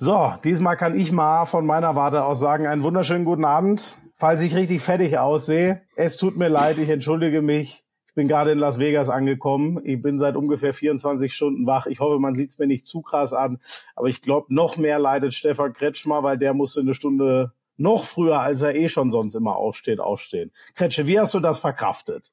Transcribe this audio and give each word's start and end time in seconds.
So, 0.00 0.32
diesmal 0.44 0.76
kann 0.76 0.96
ich 0.96 1.10
mal 1.10 1.44
von 1.44 1.66
meiner 1.66 1.96
Warte 1.96 2.22
aus 2.24 2.38
sagen, 2.38 2.68
einen 2.68 2.84
wunderschönen 2.84 3.24
guten 3.24 3.44
Abend. 3.44 3.98
Falls 4.14 4.42
ich 4.42 4.54
richtig 4.54 4.80
fertig 4.80 5.18
aussehe, 5.18 5.82
es 5.96 6.16
tut 6.16 6.36
mir 6.36 6.46
leid, 6.46 6.78
ich 6.78 6.88
entschuldige 6.88 7.42
mich. 7.42 7.82
Ich 8.06 8.14
bin 8.14 8.28
gerade 8.28 8.52
in 8.52 8.60
Las 8.60 8.78
Vegas 8.78 9.08
angekommen. 9.08 9.80
Ich 9.84 10.00
bin 10.00 10.20
seit 10.20 10.36
ungefähr 10.36 10.72
24 10.72 11.34
Stunden 11.34 11.66
wach. 11.66 11.86
Ich 11.86 11.98
hoffe, 11.98 12.20
man 12.20 12.36
sieht 12.36 12.50
es 12.50 12.58
mir 12.58 12.68
nicht 12.68 12.86
zu 12.86 13.02
krass 13.02 13.32
an. 13.32 13.58
Aber 13.96 14.06
ich 14.06 14.22
glaube, 14.22 14.54
noch 14.54 14.76
mehr 14.76 15.00
leidet 15.00 15.34
Stefan 15.34 15.72
Kretschmer, 15.72 16.22
weil 16.22 16.38
der 16.38 16.54
musste 16.54 16.80
eine 16.80 16.94
Stunde 16.94 17.52
noch 17.76 18.04
früher, 18.04 18.38
als 18.38 18.62
er 18.62 18.76
eh 18.76 18.88
schon 18.88 19.10
sonst 19.10 19.34
immer 19.34 19.56
aufsteht, 19.56 19.98
aufstehen. 19.98 20.52
Kretsche, 20.76 21.08
wie 21.08 21.18
hast 21.18 21.34
du 21.34 21.40
das 21.40 21.58
verkraftet? 21.58 22.30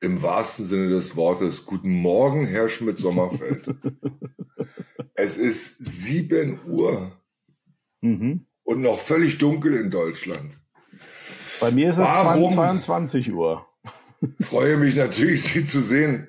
Im 0.00 0.22
wahrsten 0.22 0.66
Sinne 0.66 0.88
des 0.88 1.16
Wortes. 1.16 1.64
Guten 1.64 1.90
Morgen, 1.90 2.46
Herr 2.46 2.68
Schmidt-Sommerfeld. 2.68 3.68
Es 5.18 5.38
ist 5.38 5.78
7 5.78 6.60
Uhr 6.66 7.10
mhm. 8.02 8.46
und 8.64 8.82
noch 8.82 8.98
völlig 8.98 9.38
dunkel 9.38 9.74
in 9.74 9.90
Deutschland. 9.90 10.60
Bei 11.58 11.70
mir 11.70 11.88
ist 11.88 11.96
es 11.96 12.06
Warum? 12.06 12.52
22 12.52 13.32
Uhr. 13.32 13.66
Freue 14.40 14.76
mich 14.76 14.94
natürlich, 14.94 15.42
Sie 15.42 15.64
zu 15.64 15.80
sehen. 15.80 16.28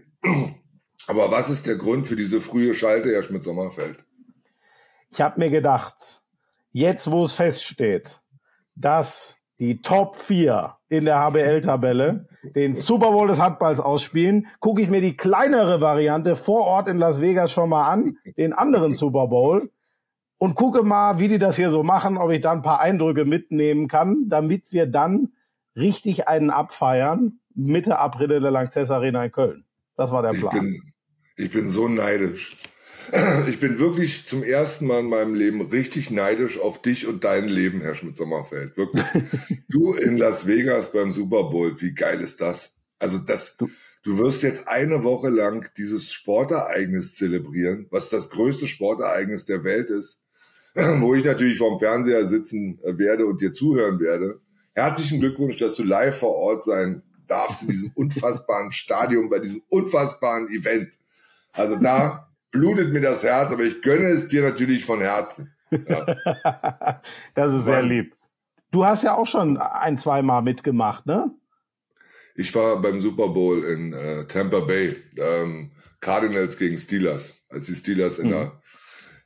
Aber 1.07 1.31
was 1.31 1.49
ist 1.49 1.67
der 1.67 1.75
Grund 1.75 2.07
für 2.07 2.15
diese 2.15 2.39
frühe 2.39 2.73
Schalte, 2.73 3.11
Herr 3.11 3.23
Schmidt-Sommerfeld? 3.23 4.05
Ich 5.11 5.19
habe 5.21 5.39
mir 5.39 5.49
gedacht, 5.49 6.21
jetzt 6.71 7.11
wo 7.11 7.23
es 7.23 7.33
feststeht, 7.33 8.21
dass 8.75 9.36
die 9.59 9.81
Top 9.81 10.15
4 10.15 10.75
in 10.89 11.05
der 11.05 11.19
HBL-Tabelle 11.19 12.27
den 12.55 12.75
Super 12.75 13.11
Bowl 13.11 13.27
des 13.27 13.41
Handballs 13.41 13.79
ausspielen, 13.79 14.47
gucke 14.59 14.81
ich 14.81 14.89
mir 14.89 15.01
die 15.01 15.17
kleinere 15.17 15.81
Variante 15.81 16.35
vor 16.35 16.65
Ort 16.65 16.87
in 16.87 16.97
Las 16.97 17.19
Vegas 17.19 17.51
schon 17.51 17.69
mal 17.69 17.89
an, 17.89 18.17
den 18.37 18.53
anderen 18.53 18.93
Super 18.93 19.27
Bowl, 19.27 19.69
und 20.37 20.55
gucke 20.55 20.83
mal, 20.83 21.19
wie 21.19 21.27
die 21.27 21.39
das 21.39 21.55
hier 21.55 21.71
so 21.71 21.83
machen, 21.83 22.17
ob 22.17 22.31
ich 22.31 22.41
da 22.41 22.51
ein 22.51 22.61
paar 22.61 22.79
Eindrücke 22.79 23.25
mitnehmen 23.25 23.87
kann, 23.87 24.29
damit 24.29 24.71
wir 24.71 24.85
dann 24.85 25.33
richtig 25.75 26.27
einen 26.27 26.51
abfeiern, 26.51 27.39
Mitte 27.55 27.97
April 27.97 28.31
in 28.31 28.43
der 28.43 28.51
Lanxess 28.51 28.91
Arena 28.91 29.25
in 29.25 29.31
Köln. 29.31 29.65
Das 29.95 30.11
war 30.11 30.21
der 30.21 30.29
Plan. 30.29 30.53
Ich 30.55 30.61
bin, 30.61 30.81
ich 31.37 31.51
bin 31.51 31.69
so 31.69 31.87
neidisch. 31.87 32.55
Ich 33.47 33.59
bin 33.59 33.79
wirklich 33.79 34.25
zum 34.25 34.43
ersten 34.43 34.87
Mal 34.87 34.99
in 34.99 35.09
meinem 35.09 35.33
Leben 35.33 35.61
richtig 35.61 36.11
neidisch 36.11 36.59
auf 36.59 36.81
dich 36.81 37.07
und 37.07 37.23
dein 37.23 37.47
Leben, 37.47 37.81
Herr 37.81 37.95
Schmidt-Sommerfeld. 37.95 38.77
Wirklich. 38.77 39.05
du 39.69 39.93
in 39.93 40.17
Las 40.17 40.47
Vegas 40.47 40.91
beim 40.91 41.11
Super 41.11 41.49
Bowl, 41.49 41.79
wie 41.81 41.93
geil 41.93 42.21
ist 42.21 42.41
das? 42.41 42.75
Also 42.99 43.17
das, 43.17 43.57
du, 43.57 44.17
wirst 44.17 44.43
jetzt 44.43 44.67
eine 44.67 45.03
Woche 45.03 45.29
lang 45.29 45.69
dieses 45.77 46.11
Sportereignis 46.11 47.15
zelebrieren, 47.15 47.87
was 47.91 48.09
das 48.09 48.29
größte 48.29 48.67
Sportereignis 48.67 49.45
der 49.45 49.63
Welt 49.63 49.89
ist, 49.89 50.23
wo 50.75 51.13
ich 51.13 51.23
natürlich 51.23 51.57
vorm 51.57 51.79
Fernseher 51.79 52.25
sitzen 52.25 52.79
werde 52.83 53.25
und 53.25 53.41
dir 53.41 53.53
zuhören 53.53 53.99
werde. 53.99 54.39
Herzlichen 54.73 55.19
Glückwunsch, 55.19 55.57
dass 55.57 55.75
du 55.75 55.83
live 55.83 56.17
vor 56.17 56.35
Ort 56.35 56.63
sein 56.63 57.03
darfst 57.27 57.63
in 57.63 57.69
diesem 57.69 57.91
unfassbaren 57.95 58.71
Stadion, 58.71 59.29
bei 59.29 59.39
diesem 59.39 59.61
unfassbaren 59.69 60.47
Event. 60.49 60.97
Also 61.51 61.77
da 61.77 62.23
blutet 62.57 62.91
mir 62.91 63.01
das 63.01 63.23
Herz, 63.23 63.51
aber 63.51 63.63
ich 63.63 63.81
gönne 63.81 64.07
es 64.07 64.27
dir 64.27 64.41
natürlich 64.41 64.83
von 64.83 64.99
Herzen. 64.99 65.53
Ja. 65.87 66.05
das 67.35 67.53
ist 67.53 67.65
sehr 67.65 67.83
lieb. 67.83 68.15
Du 68.71 68.85
hast 68.85 69.03
ja 69.03 69.15
auch 69.15 69.27
schon 69.27 69.57
ein, 69.57 69.97
zwei 69.97 70.21
Mal 70.21 70.41
mitgemacht, 70.41 71.05
ne? 71.05 71.31
Ich 72.35 72.53
war 72.53 72.81
beim 72.81 73.01
Super 73.01 73.29
Bowl 73.29 73.63
in 73.63 73.93
äh, 73.93 74.25
Tampa 74.25 74.59
Bay, 74.59 74.95
ähm, 75.17 75.71
Cardinals 75.99 76.57
gegen 76.57 76.77
Steelers, 76.77 77.35
als 77.49 77.65
die 77.65 77.75
Steelers 77.75 78.19
in 78.19 78.27
mhm. 78.27 78.31
der 78.31 78.61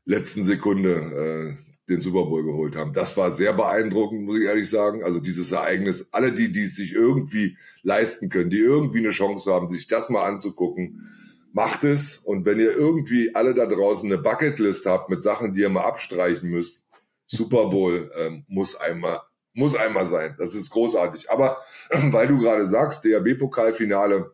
letzten 0.06 0.44
Sekunde 0.44 1.58
äh, 1.58 1.72
den 1.90 2.02
Super 2.02 2.26
Bowl 2.26 2.44
geholt 2.44 2.76
haben. 2.76 2.94
Das 2.94 3.18
war 3.18 3.32
sehr 3.32 3.54
beeindruckend, 3.54 4.24
muss 4.24 4.38
ich 4.38 4.46
ehrlich 4.46 4.70
sagen. 4.70 5.04
Also 5.04 5.20
dieses 5.20 5.52
Ereignis, 5.52 6.08
alle 6.12 6.32
die, 6.32 6.52
die 6.52 6.64
es 6.64 6.76
sich 6.76 6.94
irgendwie 6.94 7.58
leisten 7.84 8.30
können, 8.30 8.50
die 8.50 8.60
irgendwie 8.60 9.00
eine 9.00 9.10
Chance 9.10 9.54
haben, 9.54 9.70
sich 9.70 9.88
das 9.88 10.10
mal 10.10 10.24
anzugucken, 10.24 11.10
macht 11.54 11.84
es. 11.84 12.18
Und 12.18 12.46
wenn 12.46 12.60
ihr 12.60 12.76
irgendwie 12.76 13.36
alle 13.36 13.54
da 13.54 13.66
draußen 13.66 14.12
eine 14.12 14.22
Bucketlist 14.22 14.86
habt 14.86 15.10
mit 15.10 15.24
Sachen, 15.24 15.54
die 15.54 15.62
ihr 15.62 15.70
mal 15.70 15.84
abstreichen 15.84 16.50
müsst, 16.50 16.86
Super 17.26 17.70
Bowl 17.70 18.12
ähm, 18.18 18.46
muss 18.48 18.76
einmal 18.76 19.22
muss 19.54 19.76
einmal 19.76 20.06
sein. 20.06 20.36
Das 20.38 20.56
ist 20.56 20.70
großartig. 20.70 21.30
Aber 21.30 21.58
weil 21.90 22.28
du 22.28 22.40
gerade 22.40 22.68
sagst, 22.68 23.04
DHB-Pokalfinale 23.04 24.32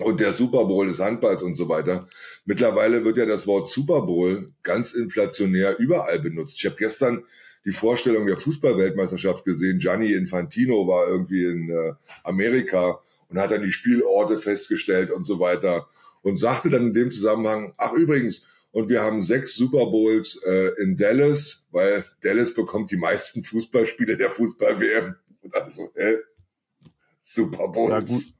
und 0.00 0.20
der 0.20 0.32
Super 0.32 0.64
Bowl 0.64 0.86
des 0.86 1.00
Handballs 1.00 1.42
und 1.42 1.56
so 1.56 1.68
weiter. 1.68 2.06
Mittlerweile 2.44 3.04
wird 3.04 3.18
ja 3.18 3.26
das 3.26 3.46
Wort 3.46 3.70
Super 3.70 4.02
Bowl 4.02 4.52
ganz 4.62 4.92
inflationär 4.92 5.78
überall 5.78 6.20
benutzt. 6.20 6.56
Ich 6.58 6.66
habe 6.66 6.76
gestern 6.76 7.24
die 7.64 7.72
Vorstellung 7.72 8.26
der 8.26 8.36
Fußballweltmeisterschaft 8.36 9.44
gesehen. 9.44 9.80
Gianni 9.80 10.12
Infantino 10.12 10.86
war 10.86 11.08
irgendwie 11.08 11.44
in 11.44 11.70
äh, 11.70 11.94
Amerika 12.22 13.00
und 13.28 13.38
hat 13.38 13.50
dann 13.50 13.62
die 13.62 13.72
Spielorte 13.72 14.38
festgestellt 14.38 15.10
und 15.10 15.24
so 15.24 15.40
weiter 15.40 15.88
und 16.22 16.36
sagte 16.36 16.70
dann 16.70 16.88
in 16.88 16.94
dem 16.94 17.12
Zusammenhang, 17.12 17.72
ach 17.78 17.92
übrigens, 17.92 18.46
und 18.70 18.88
wir 18.90 19.02
haben 19.02 19.22
sechs 19.22 19.56
Super 19.56 19.86
Bowls 19.86 20.42
äh, 20.46 20.70
in 20.82 20.96
Dallas, 20.96 21.66
weil 21.70 22.04
Dallas 22.22 22.52
bekommt 22.52 22.90
die 22.90 22.96
meisten 22.96 23.42
Fußballspiele 23.42 24.16
der 24.16 24.30
Fußball-WM. 24.30 25.16
Also, 25.52 25.90
äh, 25.94 26.18
Super 27.22 27.68
Bowls. 27.68 28.34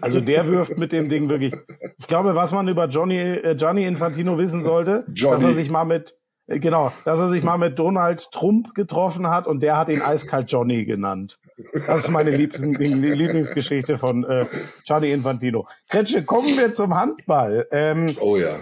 Also 0.00 0.20
der 0.20 0.46
wirft 0.48 0.76
mit 0.76 0.90
dem 0.90 1.08
Ding 1.08 1.28
wirklich. 1.28 1.54
Ich 1.98 2.06
glaube, 2.08 2.34
was 2.34 2.52
man 2.52 2.66
über 2.66 2.86
Johnny, 2.88 3.18
äh, 3.18 3.54
Gianni 3.54 3.86
Infantino 3.86 4.36
wissen 4.38 4.62
sollte, 4.62 5.04
Johnny. 5.12 5.34
dass 5.34 5.44
er 5.44 5.54
sich 5.54 5.70
mal 5.70 5.84
mit 5.84 6.17
Genau, 6.48 6.90
dass 7.04 7.20
er 7.20 7.28
sich 7.28 7.42
mal 7.42 7.58
mit 7.58 7.78
Donald 7.78 8.32
Trump 8.32 8.74
getroffen 8.74 9.28
hat 9.28 9.46
und 9.46 9.62
der 9.62 9.76
hat 9.76 9.90
ihn 9.90 10.00
eiskalt 10.00 10.50
Johnny 10.50 10.86
genannt. 10.86 11.38
Das 11.86 12.04
ist 12.04 12.10
meine 12.10 12.30
Lieblingsgeschichte 12.30 13.98
von 13.98 14.24
äh, 14.24 14.46
Gianni 14.86 15.12
Infantino. 15.12 15.68
Kretsche, 15.88 16.24
kommen 16.24 16.56
wir 16.56 16.72
zum 16.72 16.94
Handball. 16.94 17.66
Ähm, 17.70 18.16
oh 18.20 18.38
ja. 18.38 18.56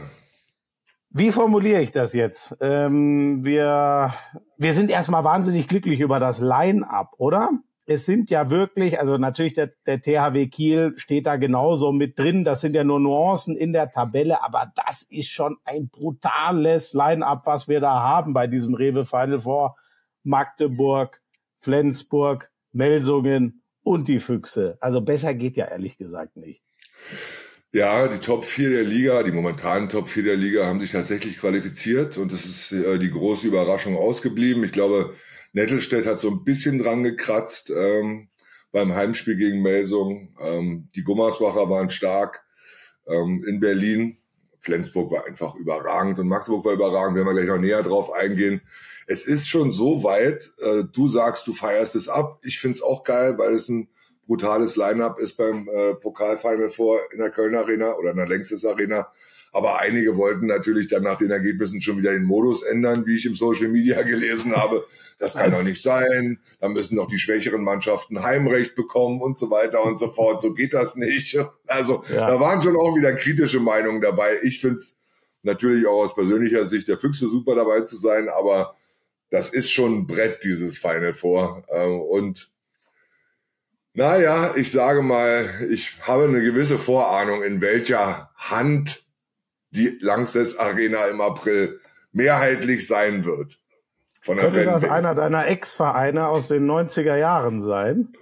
Wie 1.10 1.30
formuliere 1.30 1.80
ich 1.80 1.92
das 1.92 2.12
jetzt? 2.12 2.56
Ähm, 2.60 3.44
wir, 3.44 4.12
wir 4.58 4.74
sind 4.74 4.90
erstmal 4.90 5.22
wahnsinnig 5.22 5.68
glücklich 5.68 6.00
über 6.00 6.18
das 6.18 6.40
Line-up, 6.40 7.12
oder? 7.18 7.50
Es 7.86 8.04
sind 8.04 8.30
ja 8.30 8.50
wirklich, 8.50 8.98
also 8.98 9.16
natürlich 9.16 9.54
der, 9.54 9.72
der 9.86 10.00
THW 10.00 10.48
Kiel 10.48 10.94
steht 10.96 11.26
da 11.26 11.36
genauso 11.36 11.92
mit 11.92 12.18
drin. 12.18 12.44
Das 12.44 12.60
sind 12.60 12.74
ja 12.74 12.82
nur 12.82 12.98
Nuancen 12.98 13.56
in 13.56 13.72
der 13.72 13.90
Tabelle, 13.90 14.42
aber 14.42 14.72
das 14.74 15.02
ist 15.02 15.30
schon 15.30 15.56
ein 15.64 15.88
brutales 15.88 16.94
Line-up, 16.94 17.46
was 17.46 17.68
wir 17.68 17.80
da 17.80 18.00
haben 18.00 18.34
bei 18.34 18.48
diesem 18.48 18.74
Rewe 18.74 19.04
Final 19.04 19.40
Four. 19.40 19.76
Magdeburg, 20.24 21.20
Flensburg, 21.60 22.50
Melsungen 22.72 23.62
und 23.82 24.08
die 24.08 24.18
Füchse. 24.18 24.76
Also 24.80 25.00
besser 25.00 25.34
geht 25.34 25.56
ja 25.56 25.66
ehrlich 25.66 25.96
gesagt 25.98 26.36
nicht. 26.36 26.62
Ja, 27.72 28.08
die 28.08 28.18
Top 28.18 28.44
4 28.44 28.70
der 28.70 28.84
Liga, 28.84 29.22
die 29.22 29.30
momentanen 29.30 29.88
Top 29.88 30.08
4 30.08 30.24
der 30.24 30.36
Liga 30.36 30.66
haben 30.66 30.80
sich 30.80 30.92
tatsächlich 30.92 31.38
qualifiziert 31.38 32.18
und 32.18 32.32
das 32.32 32.44
ist 32.44 32.72
äh, 32.72 32.98
die 32.98 33.10
große 33.10 33.46
Überraschung 33.46 33.96
ausgeblieben. 33.96 34.64
Ich 34.64 34.72
glaube, 34.72 35.14
Nettelstedt 35.56 36.04
hat 36.04 36.20
so 36.20 36.30
ein 36.30 36.44
bisschen 36.44 36.78
dran 36.78 37.02
gekratzt 37.02 37.72
ähm, 37.74 38.28
beim 38.72 38.94
Heimspiel 38.94 39.36
gegen 39.36 39.62
Melsung. 39.62 40.36
Ähm, 40.38 40.90
die 40.94 41.02
Gummersbacher 41.02 41.70
waren 41.70 41.88
stark 41.88 42.44
ähm, 43.06 43.42
in 43.48 43.58
Berlin. 43.58 44.18
Flensburg 44.58 45.10
war 45.10 45.24
einfach 45.24 45.54
überragend 45.54 46.18
und 46.18 46.28
Magdeburg 46.28 46.66
war 46.66 46.74
überragend. 46.74 47.16
Werden 47.16 47.26
wir 47.26 47.32
gleich 47.32 47.46
noch 47.46 47.58
näher 47.58 47.82
drauf 47.82 48.12
eingehen. 48.12 48.60
Es 49.06 49.24
ist 49.24 49.48
schon 49.48 49.72
so 49.72 50.04
weit, 50.04 50.46
äh, 50.60 50.84
du 50.92 51.08
sagst, 51.08 51.46
du 51.46 51.54
feierst 51.54 51.96
es 51.96 52.06
ab. 52.06 52.38
Ich 52.42 52.58
find's 52.60 52.82
auch 52.82 53.02
geil, 53.02 53.38
weil 53.38 53.54
es 53.54 53.70
ein 53.70 53.88
brutales 54.26 54.76
Line-up 54.76 55.18
ist 55.18 55.38
beim 55.38 55.68
äh, 55.68 55.94
Pokalfinal 55.94 56.68
vor 56.68 57.00
in 57.12 57.18
der 57.18 57.30
Köln 57.30 57.54
Arena 57.54 57.94
oder 57.94 58.10
in 58.10 58.18
der 58.18 58.28
Längstes 58.28 58.62
Arena. 58.66 59.10
Aber 59.52 59.78
einige 59.78 60.18
wollten 60.18 60.48
natürlich 60.48 60.88
dann 60.88 61.02
nach 61.02 61.16
den 61.16 61.30
Ergebnissen 61.30 61.80
schon 61.80 61.96
wieder 61.96 62.12
den 62.12 62.24
Modus 62.24 62.62
ändern, 62.62 63.06
wie 63.06 63.16
ich 63.16 63.24
im 63.24 63.34
Social 63.34 63.68
Media 63.68 64.02
gelesen 64.02 64.54
habe. 64.54 64.84
Das 65.18 65.34
kann 65.34 65.50
doch 65.50 65.62
nicht 65.62 65.82
sein. 65.82 66.40
Da 66.60 66.68
müssen 66.68 66.96
doch 66.96 67.08
die 67.08 67.18
schwächeren 67.18 67.62
Mannschaften 67.62 68.22
Heimrecht 68.22 68.74
bekommen 68.74 69.22
und 69.22 69.38
so 69.38 69.50
weiter 69.50 69.82
und 69.82 69.96
so 69.96 70.10
fort. 70.10 70.42
So 70.42 70.52
geht 70.52 70.74
das 70.74 70.96
nicht. 70.96 71.38
Also 71.68 72.04
ja. 72.14 72.28
da 72.28 72.38
waren 72.38 72.62
schon 72.62 72.76
auch 72.76 72.94
wieder 72.96 73.12
kritische 73.14 73.58
Meinungen 73.58 74.00
dabei. 74.00 74.38
Ich 74.42 74.60
finde 74.60 74.76
es 74.76 75.00
natürlich 75.42 75.86
auch 75.86 76.04
aus 76.04 76.14
persönlicher 76.14 76.64
Sicht 76.64 76.86
der 76.86 76.96
Füchse 76.96 77.28
super 77.28 77.54
dabei 77.54 77.80
zu 77.80 77.96
sein, 77.96 78.28
aber 78.28 78.76
das 79.30 79.48
ist 79.48 79.72
schon 79.72 79.98
ein 79.98 80.06
Brett, 80.06 80.44
dieses 80.44 80.78
Final 80.78 81.12
Four. 81.12 81.64
Ähm, 81.70 82.00
und 82.00 82.52
naja, 83.94 84.54
ich 84.56 84.70
sage 84.70 85.02
mal, 85.02 85.66
ich 85.70 86.02
habe 86.02 86.24
eine 86.24 86.40
gewisse 86.40 86.78
Vorahnung, 86.78 87.42
in 87.42 87.60
welcher 87.60 88.30
Hand 88.36 89.04
die 89.70 89.96
Langsess 90.00 90.56
Arena 90.56 91.06
im 91.06 91.20
April 91.20 91.80
mehrheitlich 92.12 92.86
sein 92.86 93.24
wird. 93.24 93.58
Von 94.26 94.38
der 94.38 94.46
Könnte 94.46 94.64
das 94.64 94.82
einer 94.82 95.14
deiner 95.14 95.46
Ex-Vereine 95.46 96.26
aus 96.26 96.48
den 96.48 96.68
90er 96.68 97.14
Jahren 97.14 97.60
sein? 97.60 98.12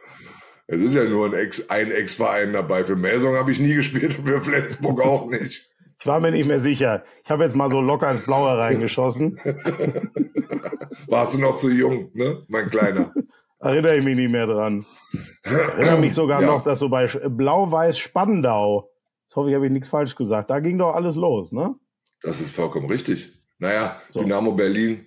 Es 0.67 0.79
ist 0.81 0.95
ja 0.95 1.05
nur 1.05 1.29
ein 1.29 1.33
Ex-Verein 1.33 1.87
ein 1.87 1.93
Ex 1.93 2.19
dabei. 2.19 2.85
Für 2.85 2.95
Melsung 2.95 3.37
habe 3.37 3.51
ich 3.51 3.59
nie 3.59 3.73
gespielt 3.73 4.19
und 4.19 4.29
für 4.29 4.43
Flensburg 4.43 5.01
auch 5.01 5.31
nicht. 5.31 5.75
Ich 5.99 6.07
war 6.07 6.21
mir 6.21 6.31
nicht 6.31 6.47
mehr 6.47 6.61
sicher. 6.61 7.05
Ich 7.25 7.31
habe 7.31 7.45
jetzt 7.45 7.57
mal 7.57 7.71
so 7.71 7.81
locker 7.81 8.11
ins 8.11 8.21
Blaue 8.21 8.59
reingeschossen. 8.59 9.41
Warst 11.09 11.35
du 11.35 11.39
noch 11.39 11.57
zu 11.57 11.71
jung, 11.71 12.11
ne, 12.13 12.45
mein 12.49 12.69
Kleiner? 12.69 13.11
Erinnere 13.59 13.97
ich 13.97 14.05
mich 14.05 14.17
nicht 14.17 14.31
mehr 14.31 14.47
dran. 14.47 14.85
Ich 15.43 15.53
erinnere 15.53 16.01
mich 16.01 16.13
sogar 16.13 16.43
ja. 16.43 16.47
noch, 16.47 16.65
dass 16.65 16.81
so 16.81 16.91
bei 16.91 17.07
Blau-Weiß 17.07 17.97
Spandau, 17.97 18.91
jetzt 19.23 19.37
hoffe 19.37 19.49
ich, 19.49 19.55
habe 19.55 19.65
ich 19.65 19.73
nichts 19.73 19.89
falsch 19.89 20.15
gesagt, 20.17 20.51
da 20.51 20.61
ging 20.61 20.77
doch 20.77 20.95
alles 20.95 21.17
los, 21.17 21.53
ne? 21.53 21.75
Das 22.21 22.43
ist 22.43 22.55
vollkommen 22.55 22.91
richtig. 22.91 23.33
Naja, 23.59 23.97
so. 24.11 24.21
Dynamo 24.21 24.53
Berlin, 24.53 25.07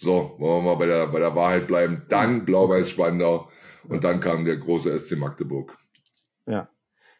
so, 0.00 0.34
wollen 0.38 0.64
wir 0.64 0.70
mal 0.70 0.76
bei 0.76 0.86
der, 0.86 1.06
bei 1.08 1.18
der 1.18 1.34
Wahrheit 1.34 1.66
bleiben. 1.66 2.06
Dann 2.08 2.46
Blau-Weiß 2.46 2.88
Spandau 2.88 3.50
und 3.86 4.02
dann 4.02 4.20
kam 4.20 4.46
der 4.46 4.56
große 4.56 4.98
SC 4.98 5.18
Magdeburg. 5.18 5.76
Ja. 6.46 6.70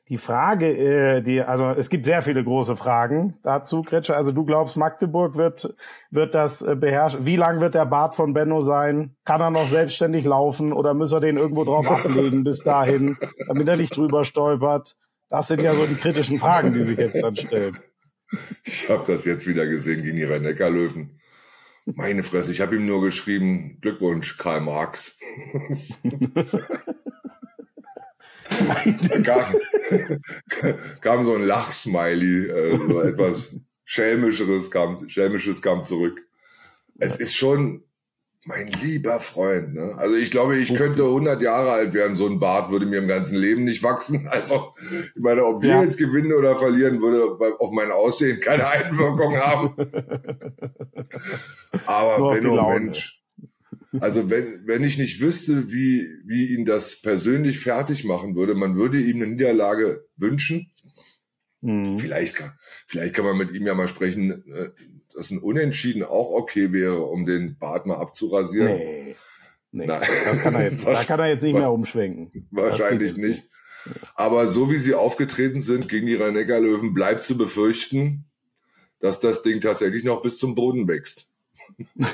Die 0.08 0.16
Frage, 0.16 0.66
äh, 0.66 1.20
die, 1.20 1.42
also 1.42 1.68
es 1.70 1.90
gibt 1.90 2.06
sehr 2.06 2.22
viele 2.22 2.42
große 2.42 2.76
Fragen 2.76 3.38
dazu, 3.42 3.82
Kretscher. 3.82 4.16
Also 4.16 4.32
du 4.32 4.46
glaubst, 4.46 4.78
Magdeburg 4.78 5.36
wird, 5.36 5.74
wird 6.10 6.34
das 6.34 6.62
äh, 6.62 6.74
beherrschen. 6.74 7.26
Wie 7.26 7.36
lang 7.36 7.60
wird 7.60 7.74
der 7.74 7.84
Bart 7.84 8.14
von 8.14 8.32
Benno 8.32 8.62
sein? 8.62 9.14
Kann 9.26 9.42
er 9.42 9.50
noch 9.50 9.66
selbstständig 9.66 10.24
laufen 10.24 10.72
oder 10.72 10.94
muss 10.94 11.12
er 11.12 11.20
den 11.20 11.36
irgendwo 11.36 11.64
drauf 11.64 11.88
ablegen 11.88 12.44
bis 12.44 12.62
dahin, 12.64 13.18
damit 13.46 13.68
er 13.68 13.76
nicht 13.76 13.94
drüber 13.94 14.24
stolpert? 14.24 14.96
Das 15.28 15.48
sind 15.48 15.60
ja 15.60 15.74
so 15.74 15.84
die 15.84 15.96
kritischen 15.96 16.38
Fragen, 16.38 16.72
die 16.72 16.82
sich 16.82 16.98
jetzt 16.98 17.22
dann 17.22 17.36
stellen. 17.36 17.78
Ich 18.64 18.88
habe 18.88 19.04
das 19.06 19.26
jetzt 19.26 19.46
wieder 19.46 19.66
gesehen 19.66 20.02
gegen 20.02 20.16
die 20.16 20.24
Rhein-Neckar-Löwen. 20.24 21.19
Meine 21.94 22.22
Fresse, 22.22 22.52
ich 22.52 22.60
habe 22.60 22.76
ihm 22.76 22.86
nur 22.86 23.02
geschrieben, 23.02 23.78
Glückwunsch, 23.80 24.36
Karl 24.38 24.60
Marx. 24.60 25.16
da 29.08 29.20
kam, 29.22 29.54
kam 31.00 31.24
so 31.24 31.34
ein 31.34 31.42
Lachsmiley, 31.42 32.46
äh, 32.48 32.76
so 32.76 33.00
etwas 33.00 33.60
Schelmischeres 33.84 34.70
kam, 34.70 35.08
Schelmisches 35.08 35.62
kam 35.62 35.84
zurück. 35.84 36.20
Es 36.98 37.16
ist 37.16 37.34
schon 37.34 37.82
mein 38.46 38.68
lieber 38.68 39.20
Freund. 39.20 39.74
Ne? 39.74 39.94
Also 39.96 40.16
ich 40.16 40.30
glaube, 40.30 40.56
ich 40.56 40.74
könnte 40.74 41.04
100 41.04 41.42
Jahre 41.42 41.72
alt 41.72 41.92
werden. 41.92 42.16
So 42.16 42.26
ein 42.26 42.40
Bart 42.40 42.70
würde 42.70 42.86
mir 42.86 42.98
im 42.98 43.08
ganzen 43.08 43.36
Leben 43.36 43.64
nicht 43.64 43.82
wachsen. 43.82 44.28
Also 44.30 44.74
ich 45.14 45.22
meine, 45.22 45.44
ob 45.44 45.62
wir 45.62 45.70
ja. 45.70 45.82
jetzt 45.82 45.98
gewinnen 45.98 46.32
oder 46.32 46.56
verlieren, 46.56 47.02
würde 47.02 47.58
auf 47.58 47.70
mein 47.72 47.90
Aussehen 47.90 48.40
keine 48.40 48.66
Einwirkung 48.70 49.36
haben. 49.36 49.74
Aber 51.86 52.30
Benno, 52.34 52.68
Mensch, 52.70 53.20
also 53.98 54.30
wenn, 54.30 54.66
wenn 54.66 54.84
ich 54.84 54.98
nicht 54.98 55.20
wüsste, 55.20 55.72
wie, 55.72 56.06
wie 56.24 56.54
ihn 56.54 56.64
das 56.64 57.02
persönlich 57.02 57.58
fertig 57.58 58.04
machen 58.04 58.36
würde, 58.36 58.54
man 58.54 58.76
würde 58.76 59.00
ihm 59.00 59.16
eine 59.16 59.26
Niederlage 59.26 60.06
wünschen. 60.16 60.70
Mhm. 61.60 61.98
Vielleicht, 61.98 62.36
kann, 62.36 62.52
vielleicht 62.86 63.14
kann 63.14 63.24
man 63.24 63.36
mit 63.36 63.50
ihm 63.52 63.66
ja 63.66 63.74
mal 63.74 63.88
sprechen, 63.88 64.44
äh, 64.46 64.70
dass 65.14 65.30
ein 65.30 65.38
Unentschieden 65.38 66.02
auch 66.02 66.30
okay 66.30 66.72
wäre, 66.72 67.02
um 67.02 67.26
den 67.26 67.58
Bart 67.58 67.86
mal 67.86 67.96
abzurasieren. 67.96 68.76
Nee, 68.76 69.16
nee 69.72 69.86
Nein. 69.86 70.02
das 70.24 70.40
kann 70.40 70.54
er 70.54 70.64
jetzt, 70.64 70.86
da 70.86 71.02
kann 71.04 71.20
er 71.20 71.28
jetzt 71.28 71.42
nicht 71.42 71.54
mehr 71.54 71.70
umschwenken. 71.70 72.46
Wahrscheinlich 72.50 73.16
nicht. 73.16 73.28
nicht. 73.28 73.48
Aber 74.14 74.48
so 74.48 74.70
wie 74.70 74.78
sie 74.78 74.94
aufgetreten 74.94 75.60
sind 75.60 75.88
gegen 75.88 76.06
die 76.06 76.14
Rhein-Neckar-Löwen, 76.14 76.92
bleibt 76.92 77.24
zu 77.24 77.36
befürchten, 77.36 78.24
dass 79.00 79.20
das 79.20 79.42
Ding 79.42 79.60
tatsächlich 79.60 80.04
noch 80.04 80.22
bis 80.22 80.38
zum 80.38 80.54
Boden 80.54 80.86
wächst. 80.88 81.28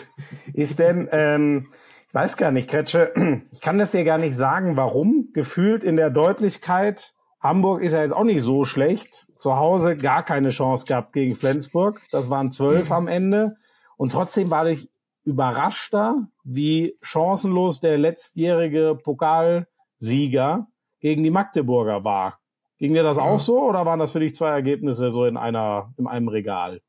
Ist 0.52 0.78
denn, 0.78 1.08
ähm, 1.10 1.68
ich 2.08 2.14
weiß 2.14 2.36
gar 2.36 2.52
nicht, 2.52 2.70
Kretsche, 2.70 3.12
ich 3.52 3.60
kann 3.60 3.78
das 3.78 3.90
dir 3.90 4.04
gar 4.04 4.18
nicht 4.18 4.36
sagen, 4.36 4.76
warum. 4.76 5.30
Gefühlt 5.32 5.84
in 5.84 5.96
der 5.96 6.10
Deutlichkeit, 6.10 7.14
Hamburg 7.46 7.82
ist 7.82 7.92
ja 7.92 8.02
jetzt 8.02 8.12
auch 8.12 8.24
nicht 8.24 8.42
so 8.42 8.64
schlecht. 8.64 9.26
Zu 9.36 9.56
Hause 9.56 9.96
gar 9.96 10.22
keine 10.22 10.50
Chance 10.50 10.86
gehabt 10.86 11.12
gegen 11.12 11.34
Flensburg. 11.34 12.00
Das 12.10 12.30
waren 12.30 12.50
zwölf 12.50 12.90
am 12.90 13.06
Ende. 13.06 13.56
Und 13.96 14.12
trotzdem 14.12 14.50
war 14.50 14.66
ich 14.66 14.90
überraschter, 15.24 16.28
wie 16.44 16.96
chancenlos 17.02 17.80
der 17.80 17.98
letztjährige 17.98 18.98
Pokalsieger 19.02 20.66
gegen 21.00 21.22
die 21.22 21.30
Magdeburger 21.30 22.04
war. 22.04 22.38
Ging 22.78 22.94
dir 22.94 23.02
das 23.02 23.18
auch 23.18 23.40
so 23.40 23.60
oder 23.60 23.86
waren 23.86 23.98
das 23.98 24.12
für 24.12 24.20
dich 24.20 24.34
zwei 24.34 24.50
Ergebnisse 24.50 25.10
so 25.10 25.24
in 25.24 25.36
einer, 25.36 25.92
in 25.96 26.06
einem 26.06 26.28
Regal? 26.28 26.80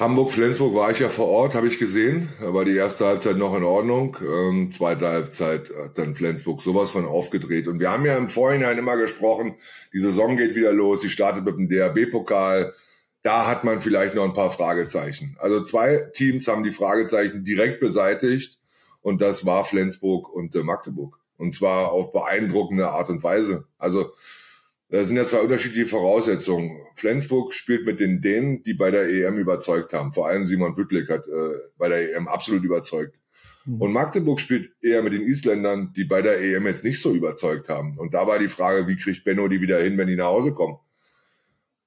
Hamburg-Flensburg 0.00 0.74
war 0.74 0.90
ich 0.90 1.00
ja 1.00 1.10
vor 1.10 1.28
Ort, 1.28 1.54
habe 1.54 1.68
ich 1.68 1.78
gesehen. 1.78 2.30
Da 2.40 2.54
war 2.54 2.64
die 2.64 2.74
erste 2.74 3.04
Halbzeit 3.04 3.36
noch 3.36 3.54
in 3.54 3.62
Ordnung. 3.62 4.16
Ähm, 4.22 4.72
zweite 4.72 5.06
Halbzeit 5.06 5.70
hat 5.76 5.98
dann 5.98 6.14
Flensburg 6.14 6.62
sowas 6.62 6.90
von 6.90 7.04
aufgedreht. 7.04 7.68
Und 7.68 7.80
wir 7.80 7.90
haben 7.90 8.06
ja 8.06 8.16
im 8.16 8.30
Vorhinein 8.30 8.78
immer 8.78 8.96
gesprochen, 8.96 9.56
die 9.92 9.98
Saison 9.98 10.38
geht 10.38 10.56
wieder 10.56 10.72
los, 10.72 11.02
sie 11.02 11.10
startet 11.10 11.44
mit 11.44 11.58
dem 11.58 11.68
DRB-Pokal. 11.68 12.72
Da 13.20 13.46
hat 13.46 13.64
man 13.64 13.82
vielleicht 13.82 14.14
noch 14.14 14.24
ein 14.24 14.32
paar 14.32 14.50
Fragezeichen. 14.50 15.36
Also 15.38 15.62
zwei 15.62 16.08
Teams 16.14 16.48
haben 16.48 16.64
die 16.64 16.70
Fragezeichen 16.70 17.44
direkt 17.44 17.78
beseitigt. 17.80 18.58
Und 19.02 19.20
das 19.20 19.44
war 19.44 19.66
Flensburg 19.66 20.32
und 20.32 20.56
äh, 20.56 20.62
Magdeburg. 20.62 21.18
Und 21.36 21.54
zwar 21.54 21.92
auf 21.92 22.10
beeindruckende 22.12 22.88
Art 22.88 23.10
und 23.10 23.22
Weise. 23.22 23.66
Also 23.76 24.12
das 24.90 25.06
sind 25.06 25.16
ja 25.16 25.26
zwei 25.26 25.40
unterschiedliche 25.40 25.86
Voraussetzungen. 25.86 26.84
Flensburg 26.94 27.54
spielt 27.54 27.86
mit 27.86 28.00
den 28.00 28.20
Dänen, 28.20 28.62
die 28.64 28.74
bei 28.74 28.90
der 28.90 29.08
EM 29.08 29.38
überzeugt 29.38 29.92
haben. 29.92 30.12
Vor 30.12 30.26
allem 30.26 30.44
Simon 30.46 30.74
Bütlik 30.74 31.08
hat 31.08 31.26
äh, 31.28 31.58
bei 31.78 31.88
der 31.88 32.16
EM 32.16 32.26
absolut 32.26 32.64
überzeugt. 32.64 33.16
Mhm. 33.66 33.80
Und 33.80 33.92
Magdeburg 33.92 34.40
spielt 34.40 34.72
eher 34.82 35.02
mit 35.02 35.12
den 35.12 35.22
Isländern, 35.22 35.92
die 35.94 36.04
bei 36.04 36.22
der 36.22 36.40
EM 36.40 36.66
jetzt 36.66 36.82
nicht 36.82 37.00
so 37.00 37.14
überzeugt 37.14 37.68
haben. 37.68 37.96
Und 37.98 38.14
da 38.14 38.26
war 38.26 38.38
die 38.40 38.48
Frage, 38.48 38.88
wie 38.88 38.96
kriegt 38.96 39.24
Benno 39.24 39.46
die 39.46 39.60
wieder 39.60 39.80
hin, 39.80 39.96
wenn 39.96 40.08
die 40.08 40.16
nach 40.16 40.26
Hause 40.26 40.54
kommen? 40.54 40.78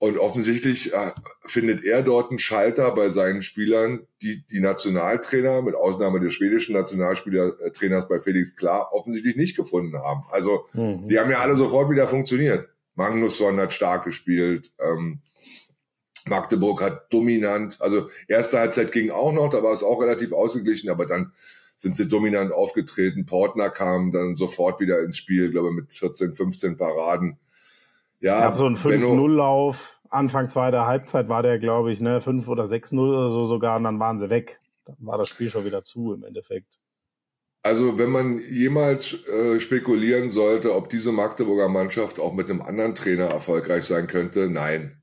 Und 0.03 0.17
offensichtlich 0.17 0.93
äh, 0.93 1.11
findet 1.45 1.85
er 1.85 2.03
dort 2.03 2.29
einen 2.29 2.39
Schalter 2.39 2.93
bei 2.93 3.07
seinen 3.07 3.41
Spielern, 3.41 4.05
die 4.21 4.43
die 4.49 4.59
Nationaltrainer, 4.59 5.61
mit 5.61 5.75
Ausnahme 5.75 6.19
des 6.19 6.33
schwedischen 6.33 6.73
Nationalspielertrainers 6.73 8.09
bei 8.09 8.19
Felix 8.19 8.57
Klar, 8.57 8.91
offensichtlich 8.91 9.37
nicht 9.37 9.55
gefunden 9.55 9.97
haben. 9.97 10.23
Also 10.29 10.65
mhm. 10.73 11.07
die 11.07 11.19
haben 11.19 11.31
ja 11.31 11.39
alle 11.39 11.55
sofort 11.55 11.89
wieder 11.89 12.07
funktioniert. 12.07 12.67
Magnusson 12.95 13.59
hat 13.59 13.73
stark 13.73 14.03
gespielt. 14.03 14.71
Ähm, 14.79 15.21
Magdeburg 16.25 16.81
hat 16.81 17.11
dominant, 17.11 17.81
also 17.81 18.07
erste 18.27 18.59
Halbzeit 18.59 18.91
ging 18.91 19.11
auch 19.11 19.33
noch, 19.33 19.49
da 19.49 19.61
war 19.61 19.73
es 19.73 19.83
auch 19.83 20.01
relativ 20.01 20.31
ausgeglichen, 20.31 20.89
aber 20.89 21.05
dann 21.05 21.33
sind 21.75 21.97
sie 21.97 22.07
dominant 22.07 22.51
aufgetreten. 22.51 23.25
Portner 23.25 23.69
kam 23.69 24.11
dann 24.11 24.35
sofort 24.35 24.79
wieder 24.79 25.01
ins 25.01 25.17
Spiel, 25.17 25.51
glaube 25.51 25.69
ich, 25.69 25.75
mit 25.75 25.93
14, 25.93 26.33
15 26.33 26.77
Paraden. 26.77 27.39
Ja, 28.19 28.37
ich 28.37 28.43
habe 28.45 28.55
so 28.55 28.65
einen 28.65 28.77
5-0-Lauf. 28.77 29.99
Anfang 30.09 30.47
zweiter 30.47 30.85
Halbzeit 30.85 31.27
war 31.27 31.41
der, 31.41 31.59
glaube 31.59 31.91
ich, 31.91 31.99
ne, 31.99 32.21
5 32.21 32.47
oder 32.47 32.63
6-0 32.63 32.99
oder 32.99 33.29
so 33.29 33.45
sogar, 33.45 33.77
und 33.77 33.83
dann 33.83 33.99
waren 33.99 34.19
sie 34.19 34.29
weg. 34.29 34.61
Dann 34.85 34.95
war 34.99 35.17
das 35.17 35.29
Spiel 35.29 35.49
schon 35.49 35.65
wieder 35.65 35.83
zu 35.83 36.13
im 36.13 36.23
Endeffekt. 36.23 36.79
Also 37.65 37.97
wenn 37.97 38.09
man 38.09 38.41
jemals 38.51 39.25
äh, 39.25 39.57
spekulieren 39.57 40.29
sollte, 40.29 40.75
ob 40.75 40.89
diese 40.89 41.13
Magdeburger 41.13 41.69
Mannschaft 41.69 42.19
auch 42.19 42.33
mit 42.33 42.49
einem 42.49 42.61
anderen 42.61 42.93
Trainer 42.93 43.27
erfolgreich 43.27 43.85
sein 43.85 44.07
könnte, 44.07 44.49
nein. 44.49 45.01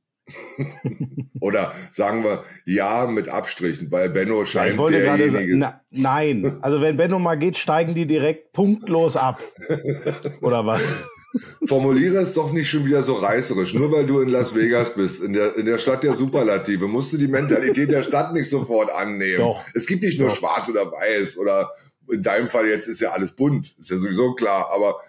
Oder 1.40 1.72
sagen 1.90 2.22
wir 2.22 2.44
ja 2.66 3.06
mit 3.06 3.30
Abstrichen, 3.30 3.90
weil 3.90 4.10
Benno 4.10 4.44
scheint 4.44 4.76
ja, 4.76 4.88
derjenige... 4.88 5.30
Sagen, 5.30 5.58
na, 5.58 5.80
nein, 5.90 6.58
also 6.60 6.82
wenn 6.82 6.98
Benno 6.98 7.18
mal 7.18 7.38
geht, 7.38 7.56
steigen 7.56 7.94
die 7.94 8.06
direkt 8.06 8.52
punktlos 8.52 9.16
ab. 9.16 9.42
Oder 10.42 10.66
was? 10.66 10.82
Formuliere 11.64 12.18
es 12.18 12.34
doch 12.34 12.52
nicht 12.52 12.68
schon 12.68 12.84
wieder 12.84 13.02
so 13.02 13.14
reißerisch. 13.14 13.72
Nur 13.74 13.92
weil 13.92 14.04
du 14.04 14.20
in 14.20 14.28
Las 14.28 14.54
Vegas 14.54 14.94
bist, 14.94 15.22
in 15.22 15.32
der, 15.32 15.56
in 15.56 15.64
der 15.64 15.78
Stadt 15.78 16.02
der 16.02 16.14
Superlative, 16.14 16.88
musst 16.88 17.12
du 17.12 17.18
die 17.18 17.28
Mentalität 17.28 17.90
der 17.90 18.02
Stadt 18.02 18.34
nicht 18.34 18.50
sofort 18.50 18.90
annehmen. 18.90 19.38
Doch. 19.38 19.64
Es 19.74 19.86
gibt 19.86 20.02
nicht 20.02 20.18
nur 20.18 20.28
doch. 20.28 20.36
schwarz 20.36 20.68
oder 20.68 20.90
weiß 20.90 21.38
oder 21.38 21.70
in 22.10 22.22
deinem 22.22 22.48
Fall 22.48 22.68
jetzt 22.68 22.88
ist 22.88 23.00
ja 23.00 23.10
alles 23.10 23.32
bunt, 23.32 23.74
ist 23.78 23.90
ja 23.90 23.98
sowieso 23.98 24.34
klar, 24.34 24.70
aber 24.72 25.00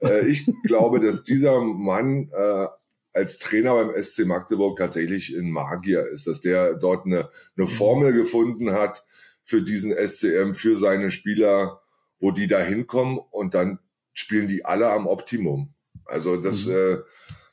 äh, 0.00 0.26
ich 0.26 0.46
glaube, 0.64 1.00
dass 1.00 1.24
dieser 1.24 1.60
Mann 1.60 2.30
äh, 2.36 2.66
als 3.12 3.38
Trainer 3.38 3.74
beim 3.74 4.02
SC 4.02 4.26
Magdeburg 4.26 4.78
tatsächlich 4.78 5.34
ein 5.34 5.50
Magier 5.50 6.06
ist, 6.06 6.26
dass 6.26 6.40
der 6.40 6.74
dort 6.74 7.06
eine, 7.06 7.30
eine 7.56 7.66
Formel 7.66 8.12
gefunden 8.12 8.72
hat 8.72 9.04
für 9.42 9.62
diesen 9.62 9.92
SCM, 9.92 10.52
für 10.52 10.76
seine 10.76 11.10
Spieler, 11.10 11.80
wo 12.18 12.30
die 12.30 12.46
da 12.46 12.60
hinkommen 12.60 13.18
und 13.30 13.54
dann 13.54 13.78
spielen 14.12 14.48
die 14.48 14.64
alle 14.64 14.90
am 14.90 15.06
Optimum. 15.06 15.74
Also 16.04 16.36
das, 16.36 16.66
mhm. 16.66 16.72
äh, 16.72 16.96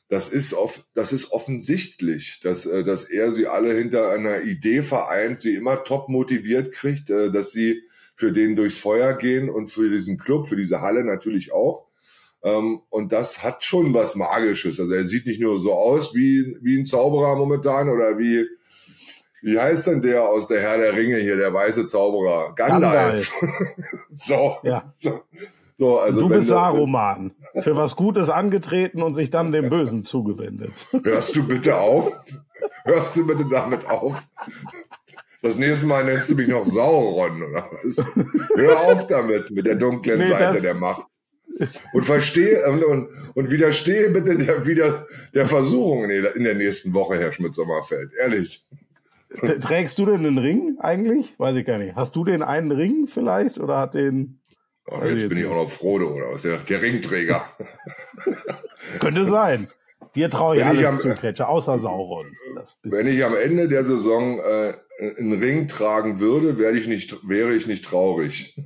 das 0.08 0.28
ist 0.28 0.54
off, 0.54 0.86
das 0.94 1.12
ist 1.12 1.32
offensichtlich, 1.32 2.40
dass, 2.42 2.66
äh, 2.66 2.84
dass 2.84 3.04
er 3.04 3.32
sie 3.32 3.46
alle 3.46 3.74
hinter 3.74 4.10
einer 4.10 4.42
Idee 4.42 4.82
vereint, 4.82 5.40
sie 5.40 5.54
immer 5.54 5.84
top 5.84 6.08
motiviert 6.08 6.72
kriegt, 6.72 7.10
äh, 7.10 7.30
dass 7.30 7.52
sie 7.52 7.82
für 8.14 8.32
den 8.32 8.56
durchs 8.56 8.78
Feuer 8.78 9.14
gehen 9.14 9.50
und 9.50 9.68
für 9.68 9.90
diesen 9.90 10.18
Club, 10.18 10.48
für 10.48 10.56
diese 10.56 10.80
Halle 10.80 11.04
natürlich 11.04 11.52
auch. 11.52 11.86
Ähm, 12.42 12.80
und 12.90 13.12
das 13.12 13.42
hat 13.42 13.64
schon 13.64 13.94
was 13.94 14.14
Magisches. 14.14 14.78
Also 14.78 14.92
er 14.92 15.04
sieht 15.04 15.26
nicht 15.26 15.40
nur 15.40 15.58
so 15.58 15.72
aus 15.72 16.14
wie, 16.14 16.56
wie 16.60 16.78
ein 16.78 16.86
Zauberer 16.86 17.36
momentan 17.36 17.88
oder 17.88 18.18
wie, 18.18 18.46
wie 19.42 19.58
heißt 19.58 19.86
denn 19.88 20.02
der 20.02 20.28
aus 20.28 20.46
der 20.46 20.60
Herr 20.60 20.78
der 20.78 20.94
Ringe 20.94 21.18
hier, 21.18 21.36
der 21.36 21.52
weiße 21.52 21.86
Zauberer? 21.86 22.54
Gandalf. 22.54 23.32
Gandalf. 23.40 23.76
so. 24.10 24.56
Ja. 24.62 24.94
So. 24.96 25.22
So, 25.76 25.98
also 25.98 26.20
du 26.20 26.28
bist 26.28 26.46
Saruman, 26.46 27.32
für 27.58 27.76
was 27.76 27.96
Gutes 27.96 28.30
angetreten 28.30 29.02
und 29.02 29.12
sich 29.12 29.30
dann 29.30 29.50
dem 29.50 29.70
Bösen 29.70 30.04
zugewendet. 30.04 30.86
Hörst 31.02 31.34
du 31.34 31.44
bitte 31.48 31.76
auf? 31.76 32.12
hörst 32.84 33.16
du 33.16 33.26
bitte 33.26 33.44
damit 33.50 33.86
auf? 33.86 34.26
Das 35.44 35.58
nächste 35.58 35.84
Mal 35.84 36.06
nennst 36.06 36.30
du 36.30 36.36
mich 36.36 36.48
noch 36.48 36.64
Sauron 36.64 37.42
oder 37.42 37.68
was? 37.70 38.02
Hör 38.56 38.80
auf 38.80 39.06
damit, 39.08 39.50
mit 39.50 39.66
der 39.66 39.74
dunklen 39.74 40.18
nee, 40.18 40.28
Seite 40.28 40.62
der 40.62 40.72
Macht. 40.72 41.06
Und 41.92 42.02
verstehe 42.02 42.66
und, 42.66 42.82
und, 42.82 43.08
und 43.34 43.50
widerstehe 43.50 44.08
bitte 44.08 44.38
der, 44.38 44.66
wieder 44.66 45.06
der 45.34 45.46
Versuchung 45.46 46.08
in 46.08 46.44
der 46.44 46.54
nächsten 46.54 46.94
Woche, 46.94 47.18
Herr 47.18 47.30
Schmidt-Sommerfeld. 47.30 48.12
Ehrlich. 48.18 48.66
Trägst 49.60 49.98
du 49.98 50.06
denn 50.06 50.24
einen 50.24 50.38
Ring 50.38 50.78
eigentlich? 50.80 51.38
Weiß 51.38 51.56
ich 51.56 51.66
gar 51.66 51.76
nicht. 51.76 51.94
Hast 51.94 52.16
du 52.16 52.24
den 52.24 52.42
einen 52.42 52.72
Ring 52.72 53.06
vielleicht 53.06 53.58
oder 53.58 53.76
hat 53.76 53.92
den. 53.92 54.40
Oh, 54.86 54.96
jetzt, 55.04 55.20
jetzt 55.20 55.28
bin 55.28 55.38
ich 55.38 55.46
auch 55.46 55.56
noch 55.56 55.70
Frodo 55.70 56.06
oder 56.06 56.32
was? 56.32 56.40
Der, 56.40 56.56
der 56.56 56.80
Ringträger. 56.80 57.44
Könnte 58.98 59.26
sein. 59.26 59.68
Dir 60.14 60.30
traue 60.30 60.56
ich 60.56 60.60
wenn 60.60 60.68
alles 60.68 60.80
ich 60.80 60.88
am, 60.88 60.96
zu, 60.96 61.14
Kretscher, 61.14 61.48
außer 61.48 61.78
Sauron. 61.78 62.26
Wenn 62.82 63.06
ich 63.06 63.24
am 63.24 63.34
Ende 63.36 63.68
der 63.68 63.84
Saison 63.84 64.38
äh, 64.38 64.74
einen 65.18 65.42
Ring 65.42 65.66
tragen 65.66 66.20
würde, 66.20 66.56
wäre 66.58 66.74
ich 66.74 66.86
nicht, 66.86 67.28
wäre 67.28 67.54
ich 67.54 67.66
nicht 67.66 67.84
traurig. 67.84 68.60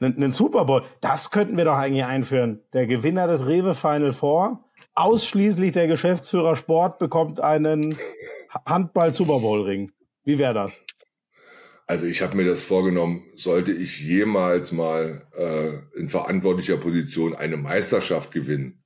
Einen 0.00 0.30
Super 0.30 0.64
Bowl, 0.64 0.84
das 1.00 1.32
könnten 1.32 1.56
wir 1.56 1.64
doch 1.64 1.76
eigentlich 1.76 2.04
einführen. 2.04 2.62
Der 2.72 2.86
Gewinner 2.86 3.26
des 3.26 3.48
Rewe 3.48 3.74
Final 3.74 4.12
Four, 4.12 4.64
ausschließlich 4.94 5.72
der 5.72 5.88
Geschäftsführer 5.88 6.54
Sport, 6.54 6.98
bekommt 6.98 7.40
einen 7.40 7.98
Handball 8.64 9.12
Super 9.12 9.40
Bowl 9.40 9.62
Ring. 9.62 9.90
Wie 10.24 10.38
wäre 10.38 10.54
das? 10.54 10.84
Also 11.88 12.04
ich 12.04 12.20
habe 12.20 12.36
mir 12.36 12.44
das 12.44 12.62
vorgenommen, 12.62 13.24
sollte 13.34 13.72
ich 13.72 14.00
jemals 14.00 14.72
mal 14.72 15.26
äh, 15.34 15.98
in 15.98 16.10
verantwortlicher 16.10 16.76
Position 16.76 17.34
eine 17.34 17.56
Meisterschaft 17.56 18.30
gewinnen, 18.30 18.77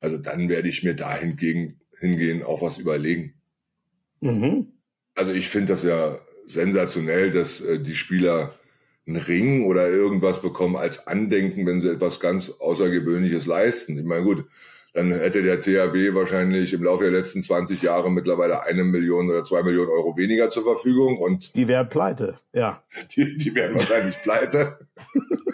also 0.00 0.18
dann 0.18 0.48
werde 0.48 0.68
ich 0.68 0.82
mir 0.82 0.94
dahingegen 0.94 1.80
hingehen, 1.98 2.42
auch 2.42 2.62
was 2.62 2.78
überlegen. 2.78 3.34
Mhm. 4.20 4.72
Also 5.14 5.32
ich 5.32 5.48
finde 5.48 5.72
das 5.72 5.82
ja 5.82 6.18
sensationell, 6.46 7.32
dass 7.32 7.60
äh, 7.60 7.80
die 7.80 7.94
Spieler 7.94 8.54
einen 9.06 9.16
Ring 9.16 9.66
oder 9.66 9.88
irgendwas 9.88 10.42
bekommen 10.42 10.76
als 10.76 11.06
Andenken, 11.06 11.66
wenn 11.66 11.80
sie 11.80 11.90
etwas 11.90 12.20
ganz 12.20 12.50
Außergewöhnliches 12.60 13.46
leisten. 13.46 13.98
Ich 13.98 14.04
meine, 14.04 14.24
gut, 14.24 14.44
dann 14.92 15.12
hätte 15.12 15.42
der 15.42 15.60
THW 15.60 16.14
wahrscheinlich 16.14 16.72
im 16.72 16.82
Laufe 16.82 17.04
der 17.04 17.12
letzten 17.12 17.42
20 17.42 17.82
Jahre 17.82 18.10
mittlerweile 18.10 18.62
eine 18.62 18.84
Million 18.84 19.30
oder 19.30 19.44
zwei 19.44 19.62
Millionen 19.62 19.90
Euro 19.90 20.16
weniger 20.16 20.50
zur 20.50 20.64
Verfügung 20.64 21.18
und 21.18 21.54
die 21.54 21.68
wären 21.68 21.88
pleite, 21.88 22.38
ja. 22.52 22.82
Die, 23.16 23.36
die 23.36 23.54
wären 23.54 23.74
wahrscheinlich 23.74 24.16
pleite. 24.22 24.78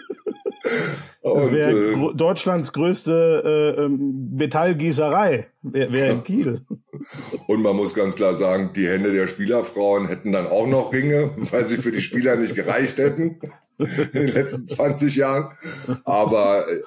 Das 1.22 1.50
wäre 1.50 1.70
äh, 1.70 2.14
Deutschlands 2.14 2.72
größte 2.72 3.76
äh, 3.78 3.82
ähm, 3.82 4.30
Metallgießerei, 4.34 5.46
wäre 5.62 5.92
wär 5.92 6.10
in 6.10 6.24
Kiel. 6.24 6.62
Und 7.48 7.62
man 7.62 7.76
muss 7.76 7.94
ganz 7.94 8.14
klar 8.14 8.34
sagen, 8.34 8.70
die 8.74 8.88
Hände 8.88 9.12
der 9.12 9.26
Spielerfrauen 9.26 10.08
hätten 10.08 10.32
dann 10.32 10.46
auch 10.46 10.66
noch 10.66 10.92
Ringe, 10.92 11.32
weil 11.50 11.64
sie 11.64 11.78
für 11.78 11.92
die 11.92 12.00
Spieler 12.00 12.36
nicht 12.36 12.54
gereicht 12.54 12.98
hätten 12.98 13.40
in 13.78 14.10
den 14.12 14.28
letzten 14.28 14.66
20 14.66 15.16
Jahren. 15.16 15.56
Aber 16.04 16.68
äh, 16.68 16.80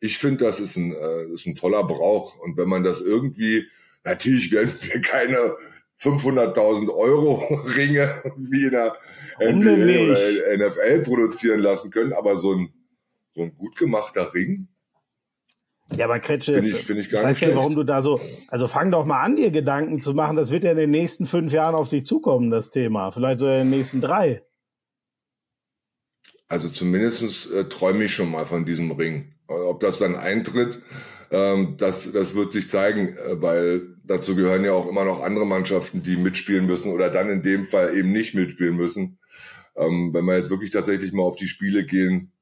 ich 0.00 0.18
finde, 0.18 0.44
das 0.44 0.60
ist 0.60 0.76
ein, 0.76 0.92
äh, 0.92 1.32
ist 1.32 1.46
ein 1.46 1.54
toller 1.54 1.84
Brauch. 1.84 2.38
Und 2.38 2.56
wenn 2.56 2.68
man 2.68 2.82
das 2.82 3.00
irgendwie, 3.00 3.66
natürlich 4.04 4.50
werden 4.50 4.72
wir 4.80 5.00
keine 5.00 5.56
500.000 6.00 6.92
Euro 6.94 7.34
Ringe 7.76 8.22
wie 8.36 8.64
in 8.64 8.70
der 8.72 8.96
NBA 9.40 10.12
oder 10.12 10.68
NFL 10.68 11.00
produzieren 11.02 11.60
lassen 11.60 11.90
können, 11.90 12.12
aber 12.12 12.36
so 12.36 12.54
ein 12.54 12.72
so 13.34 13.42
ein 13.42 13.54
gut 13.56 13.76
gemachter 13.76 14.32
Ring. 14.34 14.68
Ja, 15.96 16.06
aber 16.06 16.20
Kretsche, 16.20 16.54
finde 16.54 16.70
ich, 16.70 16.76
find 16.76 17.00
ich, 17.00 17.10
gar 17.10 17.20
ich 17.22 17.28
weiß 17.28 17.40
nicht, 17.40 17.56
warum 17.56 17.74
du 17.74 17.84
da 17.84 18.00
so, 18.00 18.20
also 18.48 18.66
fang 18.66 18.90
doch 18.90 19.04
mal 19.04 19.20
an, 19.20 19.36
dir 19.36 19.50
Gedanken 19.50 20.00
zu 20.00 20.14
machen. 20.14 20.36
Das 20.36 20.50
wird 20.50 20.64
ja 20.64 20.70
in 20.70 20.78
den 20.78 20.90
nächsten 20.90 21.26
fünf 21.26 21.52
Jahren 21.52 21.74
auf 21.74 21.90
dich 21.90 22.06
zukommen, 22.06 22.50
das 22.50 22.70
Thema. 22.70 23.10
Vielleicht 23.10 23.40
so 23.40 23.46
in 23.46 23.52
den 23.52 23.70
nächsten 23.70 24.00
drei. 24.00 24.42
Also 26.48 26.68
zumindest 26.68 27.50
äh, 27.50 27.64
träume 27.68 28.04
ich 28.04 28.14
schon 28.14 28.30
mal 28.30 28.46
von 28.46 28.64
diesem 28.64 28.90
Ring. 28.92 29.34
Ob 29.48 29.80
das 29.80 29.98
dann 29.98 30.14
eintritt, 30.14 30.80
ähm, 31.30 31.76
das, 31.78 32.10
das 32.12 32.34
wird 32.34 32.52
sich 32.52 32.68
zeigen, 32.68 33.08
äh, 33.08 33.40
weil 33.40 33.96
dazu 34.04 34.36
gehören 34.36 34.64
ja 34.64 34.72
auch 34.72 34.86
immer 34.86 35.04
noch 35.04 35.22
andere 35.22 35.46
Mannschaften, 35.46 36.02
die 36.02 36.16
mitspielen 36.16 36.66
müssen 36.66 36.92
oder 36.92 37.10
dann 37.10 37.30
in 37.30 37.42
dem 37.42 37.64
Fall 37.64 37.96
eben 37.96 38.12
nicht 38.12 38.34
mitspielen 38.34 38.76
müssen. 38.76 39.18
Ähm, 39.76 40.10
wenn 40.12 40.24
wir 40.26 40.36
jetzt 40.36 40.50
wirklich 40.50 40.70
tatsächlich 40.70 41.12
mal 41.12 41.22
auf 41.22 41.36
die 41.36 41.48
Spiele 41.48 41.84
gehen, 41.84 42.32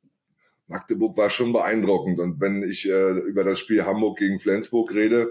Magdeburg 0.71 1.17
war 1.17 1.31
schon 1.31 1.53
beeindruckend. 1.53 2.21
Und 2.21 2.41
wenn 2.41 2.63
ich 2.63 2.89
äh, 2.89 3.11
über 3.11 3.45
das 3.45 3.59
Spiel 3.59 3.85
Hamburg 3.85 4.19
gegen 4.19 4.39
Flensburg 4.39 4.95
rede 4.95 5.31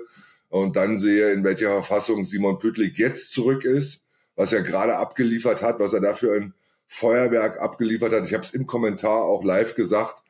und 0.49 0.75
dann 0.75 0.97
sehe, 0.97 1.31
in 1.31 1.43
welcher 1.43 1.71
Verfassung 1.71 2.25
Simon 2.25 2.59
Püttlik 2.59 2.99
jetzt 2.99 3.31
zurück 3.31 3.63
ist, 3.63 4.05
was 4.35 4.51
er 4.51 4.61
gerade 4.61 4.97
abgeliefert 4.97 5.61
hat, 5.61 5.79
was 5.79 5.93
er 5.93 6.01
dafür 6.01 6.35
ein 6.35 6.53
Feuerwerk 6.87 7.59
abgeliefert 7.59 8.13
hat. 8.13 8.25
Ich 8.25 8.33
habe 8.33 8.43
es 8.43 8.53
im 8.53 8.67
Kommentar 8.67 9.23
auch 9.23 9.43
live 9.43 9.75
gesagt. 9.75 10.23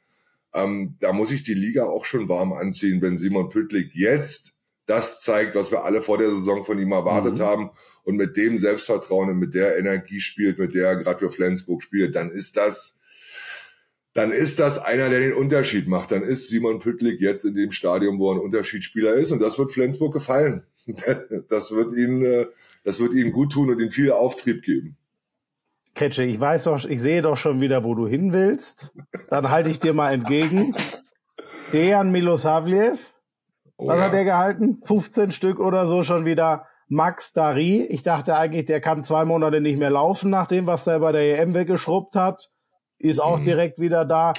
Ähm, 0.54 0.96
da 1.00 1.12
muss 1.12 1.32
ich 1.32 1.44
die 1.44 1.54
Liga 1.54 1.86
auch 1.86 2.06
schon 2.06 2.30
warm 2.30 2.54
anziehen, 2.54 3.02
wenn 3.02 3.18
Simon 3.18 3.50
Püttlik 3.50 3.92
jetzt 3.94 4.54
das 4.86 5.22
zeigt, 5.22 5.56
was 5.56 5.72
wir 5.72 5.84
alle 5.84 6.02
vor 6.02 6.18
der 6.18 6.30
Saison 6.30 6.64
von 6.64 6.80
ihm 6.80 6.92
erwartet 6.92 7.40
mhm. 7.40 7.44
haben 7.44 7.70
und 8.04 8.16
mit 8.16 8.38
dem 8.38 8.58
Selbstvertrauen 8.58 9.30
und 9.30 9.38
mit 9.38 9.54
der 9.54 9.78
Energie 9.78 10.20
spielt, 10.20 10.58
mit 10.58 10.74
der 10.74 10.88
er 10.88 10.96
gerade 10.98 11.20
für 11.20 11.32
Flensburg 11.32 11.84
spielt, 11.84 12.16
dann 12.16 12.30
ist 12.30 12.58
das 12.58 12.99
dann 14.14 14.32
ist 14.32 14.60
das 14.60 14.80
einer, 14.80 15.10
der 15.10 15.20
den 15.20 15.34
Unterschied 15.34 15.88
macht. 15.88 16.12
Dann 16.12 16.24
ist 16.24 16.50
Simon 16.50 16.80
Püttlik 16.80 17.22
jetzt 17.22 17.46
in 17.46 17.56
dem 17.56 17.72
Stadium, 17.72 18.20
wo 18.20 18.32
er 18.32 18.38
ein 18.38 18.42
Unterschiedsspieler 18.42 19.14
ist. 19.14 19.32
Und 19.32 19.40
das 19.40 19.60
wird 19.60 19.72
Flensburg 19.72 20.14
gefallen. 20.14 20.64
Das 21.50 21.72
wird 21.72 21.92
ihn, 21.92 22.26
äh, 22.26 22.48
das 22.84 23.00
wird 23.00 23.14
ihnen 23.14 23.32
gut 23.32 23.52
tun 23.52 23.70
und 23.70 23.80
ihnen 23.80 23.92
viel 23.92 24.12
Auftrieb 24.12 24.64
geben. 24.64 24.98
Ketsche, 25.94 26.24
ich 26.24 26.40
weiß 26.40 26.64
doch, 26.64 26.84
ich 26.84 27.00
sehe 27.00 27.22
doch 27.22 27.38
schon 27.38 27.62
wieder, 27.62 27.84
wo 27.84 27.94
du 27.94 28.08
hin 28.08 28.34
willst. 28.34 28.92
Dann 29.30 29.52
halte 29.52 29.70
ich 29.70 29.80
dir 29.80 29.94
mal 29.94 30.12
entgegen. 30.12 30.74
Dejan 31.74 32.12
Milosavljev. 32.12 33.14
Oh, 33.78 33.88
was 33.88 34.00
ja. 34.00 34.06
hat 34.06 34.14
der 34.14 34.24
gehalten? 34.24 34.80
15 34.82 35.30
Stück 35.30 35.60
oder 35.60 35.86
so 35.86 36.02
schon 36.02 36.26
wieder. 36.26 36.66
Max 36.88 37.34
Dari. 37.34 37.84
Ich 37.84 38.02
dachte 38.02 38.36
eigentlich, 38.36 38.66
der 38.66 38.82
kann 38.82 39.04
zwei 39.04 39.26
Monate 39.26 39.62
nicht 39.62 39.78
mehr 39.78 39.92
laufen, 39.92 40.32
nach 40.32 40.48
dem, 40.48 40.66
was 40.66 40.88
er 40.88 41.00
bei 41.00 41.12
der 41.12 41.40
EM 41.40 41.54
weggeschrubbt 41.54 42.16
hat 42.16 42.50
ist 43.00 43.20
auch 43.20 43.40
mhm. 43.40 43.46
direkt 43.46 43.80
wieder 43.80 44.06
da. 44.06 44.34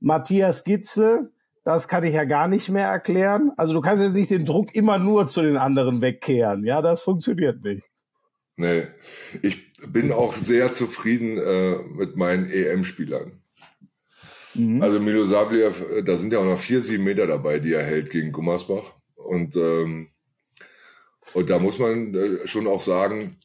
Matthias 0.00 0.64
Gitzel, 0.64 1.32
das 1.64 1.88
kann 1.88 2.04
ich 2.04 2.14
ja 2.14 2.24
gar 2.24 2.48
nicht 2.48 2.70
mehr 2.70 2.86
erklären. 2.86 3.52
Also 3.56 3.74
du 3.74 3.80
kannst 3.80 4.02
jetzt 4.02 4.14
nicht 4.14 4.30
den 4.30 4.44
Druck 4.44 4.74
immer 4.74 4.98
nur 4.98 5.26
zu 5.26 5.42
den 5.42 5.56
anderen 5.56 6.00
wegkehren. 6.00 6.64
Ja, 6.64 6.80
das 6.80 7.02
funktioniert 7.02 7.62
nicht. 7.62 7.82
Nee, 8.56 8.86
ich 9.42 9.72
bin 9.88 10.12
auch 10.12 10.32
sehr 10.32 10.72
zufrieden 10.72 11.36
äh, 11.38 11.76
mit 11.94 12.16
meinen 12.16 12.50
EM-Spielern. 12.50 13.42
Mhm. 14.54 14.82
Also 14.82 15.00
Milo 15.00 15.24
Sabliev, 15.24 15.84
äh, 15.90 16.02
da 16.02 16.16
sind 16.16 16.32
ja 16.32 16.38
auch 16.38 16.44
noch 16.44 16.58
vier, 16.58 16.80
sieben 16.80 17.04
Meter 17.04 17.26
dabei, 17.26 17.58
die 17.58 17.72
er 17.72 17.84
hält 17.84 18.10
gegen 18.10 18.32
Gummersbach. 18.32 18.94
Und, 19.14 19.56
ähm, 19.56 20.08
und 21.34 21.50
da 21.50 21.58
muss 21.58 21.78
man 21.78 22.14
äh, 22.14 22.46
schon 22.46 22.66
auch 22.66 22.80
sagen, 22.80 23.38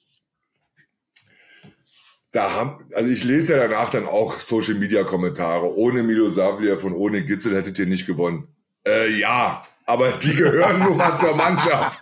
da 2.32 2.54
haben, 2.54 2.86
also 2.94 3.10
ich 3.10 3.24
lese 3.24 3.54
ja 3.54 3.68
danach 3.68 3.90
dann 3.90 4.06
auch 4.06 4.40
Social 4.40 4.76
Media 4.76 5.04
Kommentare. 5.04 5.76
Ohne 5.76 6.04
Milo 6.04 6.28
Savliev 6.28 6.84
und 6.84 6.94
ohne 6.94 7.24
Gitzel 7.24 7.56
hättet 7.56 7.78
ihr 7.80 7.88
nicht 7.88 8.08
gewonnen. 8.08 8.48
Äh, 8.88 9.20
ja, 9.20 9.64
aber 9.86 10.12
die 10.12 10.36
gehören 10.36 10.80
nun 10.80 10.96
mal 10.98 11.16
zur 11.16 11.36
Mannschaft. 11.36 12.00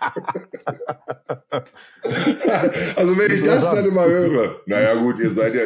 also 2.96 3.18
wenn 3.18 3.32
ich 3.32 3.42
das 3.42 3.72
dann 3.72 3.84
immer 3.84 4.04
höre, 4.06 4.60
naja 4.66 4.94
gut, 4.94 5.18
ihr 5.18 5.30
seid 5.30 5.56
ja, 5.56 5.62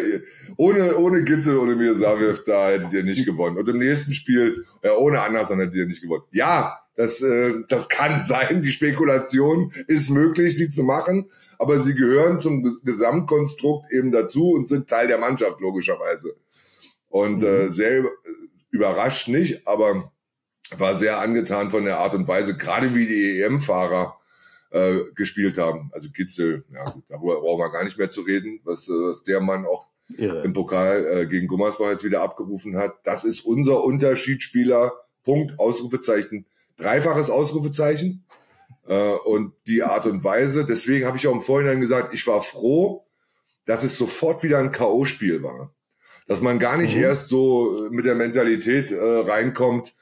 ohne, 0.56 0.96
ohne 0.96 1.22
Gitzel, 1.24 1.58
ohne 1.58 1.76
Milo 1.76 1.92
Savliev, 1.94 2.42
da 2.44 2.70
hättet 2.70 2.94
ihr 2.94 3.04
nicht 3.04 3.26
gewonnen. 3.26 3.58
Und 3.58 3.68
im 3.68 3.78
nächsten 3.78 4.14
Spiel, 4.14 4.64
äh, 4.80 4.88
ohne 4.90 5.20
Anderson 5.20 5.60
hättet 5.60 5.74
ihr 5.74 5.86
nicht 5.86 6.00
gewonnen. 6.00 6.24
Ja, 6.32 6.83
das, 6.96 7.22
äh, 7.22 7.54
das 7.68 7.88
kann 7.88 8.20
sein, 8.22 8.62
die 8.62 8.72
Spekulation 8.72 9.72
ist 9.86 10.10
möglich, 10.10 10.56
sie 10.56 10.70
zu 10.70 10.82
machen 10.82 11.30
aber 11.58 11.78
sie 11.78 11.94
gehören 11.94 12.38
zum 12.38 12.80
Gesamtkonstrukt 12.84 13.92
eben 13.92 14.10
dazu 14.10 14.52
und 14.52 14.68
sind 14.68 14.88
Teil 14.88 15.08
der 15.08 15.18
Mannschaft, 15.18 15.60
logischerweise. 15.60 16.36
Und 17.08 17.44
äh, 17.44 17.46
mhm. 17.46 17.68
äh, 17.68 17.70
sehr 17.70 18.04
überrascht 18.70 19.28
nicht, 19.28 19.66
aber 19.66 20.12
war 20.76 20.96
sehr 20.96 21.20
angetan 21.20 21.70
von 21.70 21.84
der 21.84 21.98
Art 21.98 22.14
und 22.14 22.26
Weise, 22.26 22.56
gerade 22.56 22.94
wie 22.94 23.06
die 23.06 23.40
EM-Fahrer 23.42 24.18
äh, 24.70 24.98
gespielt 25.14 25.58
haben. 25.58 25.90
Also 25.92 26.08
Gitzel, 26.10 26.64
ja 26.72 26.84
gut, 26.84 27.04
darüber 27.08 27.40
brauchen 27.40 27.60
wir 27.60 27.70
gar 27.70 27.84
nicht 27.84 27.98
mehr 27.98 28.10
zu 28.10 28.22
reden, 28.22 28.60
was, 28.64 28.88
äh, 28.88 28.92
was 28.92 29.22
der 29.24 29.40
Mann 29.40 29.64
auch 29.66 29.86
Irre. 30.16 30.42
im 30.42 30.52
Pokal 30.52 31.06
äh, 31.06 31.26
gegen 31.26 31.46
Gummersbach 31.46 31.90
jetzt 31.90 32.04
wieder 32.04 32.22
abgerufen 32.22 32.76
hat. 32.76 32.94
Das 33.04 33.24
ist 33.24 33.40
unser 33.40 33.84
Unterschiedsspieler. 33.84 34.92
Punkt, 35.22 35.58
Ausrufezeichen, 35.58 36.44
dreifaches 36.76 37.30
Ausrufezeichen. 37.30 38.24
Äh, 38.86 39.14
und 39.24 39.54
die 39.66 39.82
Art 39.82 40.06
und 40.06 40.24
Weise, 40.24 40.64
deswegen 40.64 41.06
habe 41.06 41.16
ich 41.16 41.26
auch 41.26 41.34
im 41.34 41.40
Vorhinein 41.40 41.80
gesagt, 41.80 42.14
ich 42.14 42.26
war 42.26 42.42
froh, 42.42 43.06
dass 43.64 43.82
es 43.82 43.96
sofort 43.96 44.42
wieder 44.42 44.58
ein 44.58 44.72
K.O.-Spiel 44.72 45.42
war. 45.42 45.74
Dass 46.26 46.40
man 46.40 46.58
gar 46.58 46.76
nicht 46.76 46.96
mhm. 46.96 47.02
erst 47.02 47.28
so 47.28 47.88
mit 47.90 48.04
der 48.04 48.14
Mentalität 48.14 48.90
äh, 48.90 48.96
reinkommt, 48.98 49.94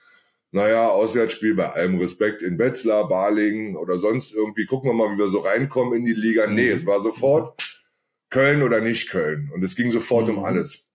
naja, 0.54 0.90
Auswärtsspiel 0.90 1.54
bei 1.54 1.70
allem 1.70 1.98
Respekt 1.98 2.42
in 2.42 2.58
Wetzlar, 2.58 3.08
Balingen 3.08 3.74
oder 3.74 3.96
sonst 3.96 4.32
irgendwie, 4.32 4.66
gucken 4.66 4.90
wir 4.90 4.94
mal, 4.94 5.14
wie 5.14 5.18
wir 5.18 5.28
so 5.28 5.40
reinkommen 5.40 5.94
in 5.94 6.04
die 6.04 6.12
Liga. 6.12 6.46
Nee, 6.46 6.68
es 6.68 6.84
war 6.84 7.00
sofort 7.00 7.82
Köln 8.28 8.62
oder 8.62 8.82
nicht 8.82 9.08
Köln. 9.08 9.50
Und 9.54 9.64
es 9.64 9.76
ging 9.76 9.90
sofort 9.90 10.28
mhm. 10.28 10.38
um 10.38 10.44
alles. 10.44 10.90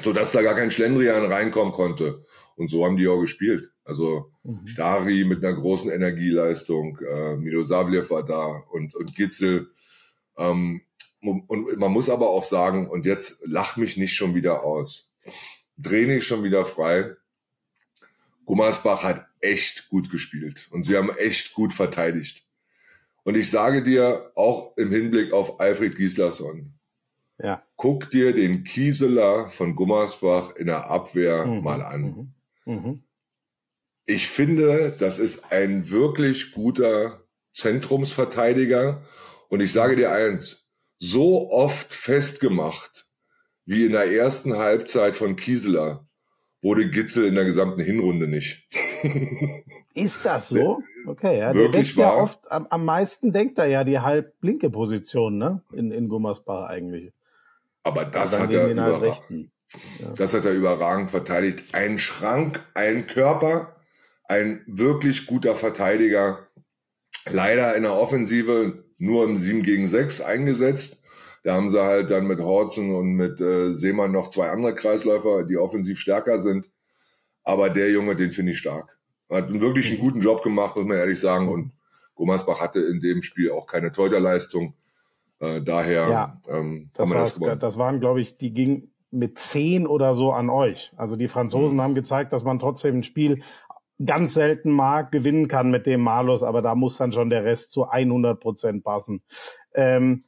So 0.00 0.12
dass 0.12 0.32
da 0.32 0.42
gar 0.42 0.54
kein 0.54 0.70
Schlendrian 0.70 1.24
reinkommen 1.24 1.72
konnte. 1.72 2.22
Und 2.56 2.68
so 2.68 2.84
haben 2.84 2.96
die 2.96 3.08
auch 3.08 3.20
gespielt. 3.20 3.72
Also 3.84 4.30
mhm. 4.42 4.64
Dari 4.76 5.24
mit 5.24 5.44
einer 5.44 5.54
großen 5.54 5.90
Energieleistung, 5.90 6.98
äh, 6.98 7.36
Mido 7.36 7.62
Savlev 7.62 8.10
war 8.10 8.24
da 8.24 8.62
und, 8.70 8.94
und 8.94 9.14
Gitzel. 9.14 9.70
Ähm, 10.36 10.82
und 11.20 11.78
man 11.78 11.92
muss 11.92 12.08
aber 12.08 12.30
auch 12.30 12.42
sagen, 12.42 12.88
und 12.88 13.06
jetzt 13.06 13.38
lach 13.46 13.76
mich 13.76 13.96
nicht 13.96 14.14
schon 14.14 14.34
wieder 14.34 14.64
aus. 14.64 15.14
Dreh 15.76 16.06
nicht 16.06 16.26
schon 16.26 16.42
wieder 16.42 16.64
frei. 16.64 17.14
Gummersbach 18.44 19.04
hat 19.04 19.26
echt 19.40 19.88
gut 19.88 20.10
gespielt 20.10 20.68
und 20.72 20.84
sie 20.84 20.96
haben 20.96 21.10
echt 21.16 21.54
gut 21.54 21.72
verteidigt. 21.72 22.46
Und 23.24 23.36
ich 23.36 23.50
sage 23.50 23.82
dir 23.82 24.32
auch 24.34 24.76
im 24.76 24.90
Hinblick 24.90 25.32
auf 25.32 25.60
Alfred 25.60 25.96
Gislason, 25.96 26.74
ja. 27.38 27.62
guck 27.76 28.10
dir 28.10 28.32
den 28.32 28.64
Kieseler 28.64 29.48
von 29.48 29.76
Gummersbach 29.76 30.56
in 30.56 30.66
der 30.66 30.90
Abwehr 30.90 31.46
mhm. 31.46 31.62
mal 31.62 31.82
an. 31.82 32.34
Mhm. 32.64 33.04
Ich 34.04 34.28
finde, 34.28 34.94
das 34.98 35.18
ist 35.18 35.52
ein 35.52 35.90
wirklich 35.90 36.52
guter 36.52 37.22
Zentrumsverteidiger. 37.52 39.02
Und 39.48 39.60
ich 39.60 39.72
sage 39.72 39.96
dir 39.96 40.10
eins, 40.10 40.72
so 40.98 41.50
oft 41.50 41.92
festgemacht 41.92 43.06
wie 43.64 43.84
in 43.84 43.92
der 43.92 44.10
ersten 44.10 44.56
Halbzeit 44.56 45.16
von 45.16 45.36
Kieseler 45.36 46.06
wurde 46.62 46.88
Gitzel 46.90 47.26
in 47.26 47.34
der 47.34 47.44
gesamten 47.44 47.80
Hinrunde 47.80 48.28
nicht. 48.28 48.68
Ist 49.94 50.24
das 50.24 50.48
so? 50.48 50.80
Okay, 51.06 51.38
ja. 51.38 51.52
Der 51.52 51.68
denkt 51.68 51.94
ja 51.96 52.14
oft, 52.14 52.50
am, 52.50 52.66
am 52.68 52.84
meisten 52.84 53.32
denkt 53.32 53.58
er 53.58 53.66
ja 53.66 53.84
die 53.84 53.98
halb 53.98 54.34
linke 54.40 54.70
Position, 54.70 55.36
ne? 55.36 55.62
In, 55.72 55.90
in 55.90 56.08
Gummersbach 56.08 56.70
eigentlich. 56.70 57.12
Aber 57.82 58.04
das 58.04 58.38
hat 58.38 58.52
er 58.52 58.70
überragend. 58.70 59.50
Ja. 60.00 60.08
Das 60.14 60.34
hat 60.34 60.44
er 60.44 60.52
überragend 60.52 61.10
verteidigt. 61.10 61.64
Ein 61.72 61.98
Schrank, 61.98 62.64
ein 62.74 63.06
Körper, 63.06 63.76
ein 64.24 64.62
wirklich 64.66 65.26
guter 65.26 65.56
Verteidiger. 65.56 66.46
Leider 67.30 67.74
in 67.76 67.82
der 67.82 67.94
Offensive 67.94 68.84
nur 68.98 69.24
im 69.24 69.36
7 69.36 69.62
gegen 69.62 69.88
6 69.88 70.20
eingesetzt. 70.20 71.02
Da 71.44 71.54
haben 71.54 71.70
sie 71.70 71.82
halt 71.82 72.10
dann 72.10 72.26
mit 72.26 72.38
Horzen 72.38 72.94
und 72.94 73.14
mit 73.14 73.40
äh, 73.40 73.74
Seemann 73.74 74.12
noch 74.12 74.28
zwei 74.28 74.48
andere 74.50 74.74
Kreisläufer, 74.74 75.42
die 75.42 75.56
offensiv 75.56 75.98
stärker 75.98 76.40
sind. 76.40 76.70
Aber 77.42 77.68
der 77.68 77.90
Junge, 77.90 78.14
den 78.14 78.30
finde 78.30 78.52
ich 78.52 78.58
stark. 78.58 78.96
Hat 79.28 79.48
einen 79.48 79.60
wirklich 79.60 79.90
einen 79.90 80.00
guten 80.00 80.20
Job 80.20 80.42
gemacht, 80.42 80.76
muss 80.76 80.84
man 80.84 80.98
ehrlich 80.98 81.18
sagen. 81.18 81.48
Und 81.48 81.72
Gummersbach 82.14 82.60
hatte 82.60 82.80
in 82.80 83.00
dem 83.00 83.22
Spiel 83.22 83.50
auch 83.50 83.66
keine 83.66 83.90
Torhüterleistung. 83.90 84.74
Äh, 85.40 85.60
daher 85.62 86.08
ja, 86.08 86.40
ähm, 86.48 86.90
das, 86.94 87.10
das, 87.10 87.40
das 87.58 87.78
waren, 87.78 87.98
glaube 87.98 88.20
ich, 88.20 88.38
die 88.38 88.54
ging 88.54 88.91
mit 89.12 89.38
zehn 89.38 89.86
oder 89.86 90.14
so 90.14 90.32
an 90.32 90.50
euch. 90.50 90.92
Also 90.96 91.16
die 91.16 91.28
Franzosen 91.28 91.76
mhm. 91.76 91.82
haben 91.82 91.94
gezeigt, 91.94 92.32
dass 92.32 92.44
man 92.44 92.58
trotzdem 92.58 92.98
ein 92.98 93.02
Spiel 93.02 93.42
ganz 94.04 94.34
selten 94.34 94.70
mag, 94.70 95.12
gewinnen 95.12 95.48
kann 95.48 95.70
mit 95.70 95.86
dem 95.86 96.00
Malus, 96.00 96.42
aber 96.42 96.62
da 96.62 96.74
muss 96.74 96.96
dann 96.96 97.12
schon 97.12 97.30
der 97.30 97.44
Rest 97.44 97.70
zu 97.70 97.88
100 97.88 98.40
Prozent 98.40 98.82
passen. 98.82 99.22
Ähm, 99.74 100.24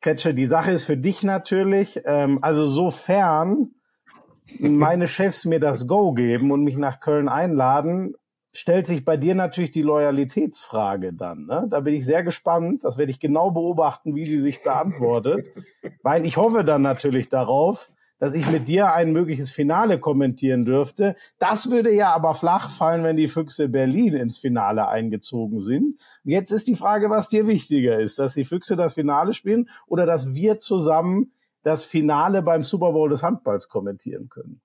Kretsche, 0.00 0.34
die 0.34 0.46
Sache 0.46 0.72
ist 0.72 0.84
für 0.84 0.96
dich 0.96 1.22
natürlich, 1.22 2.00
ähm, 2.04 2.38
also 2.42 2.64
sofern 2.64 3.70
meine 4.58 5.08
Chefs 5.08 5.44
mir 5.44 5.60
das 5.60 5.86
Go 5.86 6.12
geben 6.12 6.50
und 6.50 6.64
mich 6.64 6.76
nach 6.76 7.00
Köln 7.00 7.28
einladen, 7.28 8.14
stellt 8.52 8.86
sich 8.86 9.04
bei 9.04 9.18
dir 9.18 9.34
natürlich 9.34 9.70
die 9.70 9.82
Loyalitätsfrage 9.82 11.12
dann. 11.12 11.44
Ne? 11.44 11.66
Da 11.68 11.80
bin 11.80 11.94
ich 11.94 12.06
sehr 12.06 12.22
gespannt. 12.22 12.84
Das 12.84 12.96
werde 12.96 13.10
ich 13.10 13.20
genau 13.20 13.50
beobachten, 13.50 14.14
wie 14.14 14.24
die 14.24 14.38
sich 14.38 14.62
beantwortet. 14.62 15.44
Weil 16.02 16.24
ich 16.24 16.38
hoffe 16.38 16.64
dann 16.64 16.80
natürlich 16.80 17.28
darauf, 17.28 17.90
dass 18.18 18.34
ich 18.34 18.50
mit 18.50 18.68
dir 18.68 18.92
ein 18.92 19.12
mögliches 19.12 19.50
Finale 19.50 19.98
kommentieren 19.98 20.64
dürfte. 20.64 21.16
Das 21.38 21.70
würde 21.70 21.92
ja 21.92 22.14
aber 22.14 22.34
flach 22.34 22.70
fallen, 22.70 23.04
wenn 23.04 23.16
die 23.16 23.28
Füchse 23.28 23.68
Berlin 23.68 24.14
ins 24.14 24.38
Finale 24.38 24.88
eingezogen 24.88 25.60
sind. 25.60 26.00
Jetzt 26.24 26.50
ist 26.50 26.66
die 26.66 26.76
Frage, 26.76 27.10
was 27.10 27.28
dir 27.28 27.46
wichtiger 27.46 27.98
ist, 27.98 28.18
dass 28.18 28.34
die 28.34 28.44
Füchse 28.44 28.76
das 28.76 28.94
Finale 28.94 29.34
spielen 29.34 29.68
oder 29.86 30.06
dass 30.06 30.34
wir 30.34 30.58
zusammen 30.58 31.32
das 31.62 31.84
Finale 31.84 32.42
beim 32.42 32.62
Super 32.62 32.92
Bowl 32.92 33.10
des 33.10 33.22
Handballs 33.22 33.68
kommentieren 33.68 34.28
können. 34.28 34.60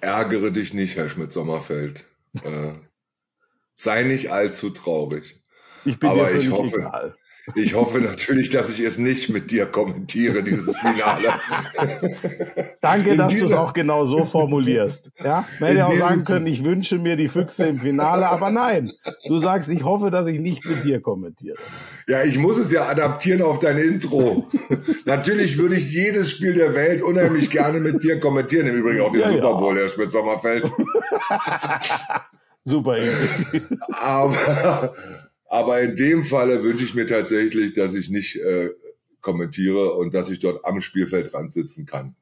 Ärgere 0.00 0.50
dich 0.50 0.74
nicht, 0.74 0.96
Herr 0.96 1.08
Schmidt-Sommerfeld. 1.08 2.04
äh, 2.44 2.72
sei 3.76 4.02
nicht 4.02 4.30
allzu 4.32 4.70
traurig. 4.70 5.42
Ich 5.84 5.98
bin 5.98 6.10
Aber 6.10 6.26
dir 6.26 6.38
ich 6.38 6.50
hoffe, 6.50 6.78
egal. 6.78 7.16
Ich 7.54 7.74
hoffe 7.74 8.00
natürlich, 8.00 8.50
dass 8.50 8.70
ich 8.70 8.80
es 8.80 8.98
nicht 8.98 9.28
mit 9.28 9.50
dir 9.50 9.66
kommentiere, 9.66 10.42
dieses 10.42 10.76
Finale. 10.76 11.40
Danke, 12.80 13.10
in 13.10 13.18
dass 13.18 13.34
du 13.34 13.44
es 13.44 13.52
auch 13.52 13.72
genau 13.72 14.04
so 14.04 14.24
formulierst. 14.24 15.10
Ja, 15.22 15.44
man 15.58 15.70
hätte 15.70 15.86
auch 15.86 15.94
sagen 15.94 16.24
können, 16.24 16.46
ich 16.46 16.64
wünsche 16.64 16.98
mir 16.98 17.16
die 17.16 17.28
Füchse 17.28 17.66
im 17.66 17.78
Finale, 17.78 18.28
aber 18.28 18.50
nein. 18.50 18.92
Du 19.26 19.38
sagst, 19.38 19.68
ich 19.70 19.84
hoffe, 19.84 20.10
dass 20.10 20.28
ich 20.28 20.40
nicht 20.40 20.64
mit 20.64 20.84
dir 20.84 21.00
kommentiere. 21.00 21.56
Ja, 22.06 22.22
ich 22.24 22.38
muss 22.38 22.58
es 22.58 22.72
ja 22.72 22.88
adaptieren 22.88 23.42
auf 23.42 23.58
dein 23.58 23.78
Intro. 23.78 24.48
natürlich 25.04 25.58
würde 25.58 25.76
ich 25.76 25.92
jedes 25.92 26.30
Spiel 26.30 26.54
der 26.54 26.74
Welt 26.74 27.02
unheimlich 27.02 27.50
gerne 27.50 27.80
mit 27.80 28.02
dir 28.02 28.20
kommentieren. 28.20 28.66
Im 28.66 28.76
Übrigen 28.76 29.00
auch 29.00 29.12
den 29.12 29.22
ja, 29.22 29.28
Super 29.28 29.54
Bowl, 29.54 29.76
ja. 29.76 29.82
Herr 29.82 29.88
Schmidt-Sommerfeld. 29.88 30.70
Super. 32.64 32.98
aber 34.02 34.92
aber 35.50 35.80
in 35.80 35.96
dem 35.96 36.22
Falle 36.22 36.62
wünsche 36.62 36.84
ich 36.84 36.94
mir 36.94 37.06
tatsächlich, 37.06 37.72
dass 37.72 37.94
ich 37.94 38.08
nicht 38.08 38.36
äh, 38.36 38.70
kommentiere 39.20 39.94
und 39.94 40.14
dass 40.14 40.30
ich 40.30 40.38
dort 40.38 40.64
am 40.64 40.80
Spielfeldrand 40.80 41.52
sitzen 41.52 41.86
kann. 41.86 42.14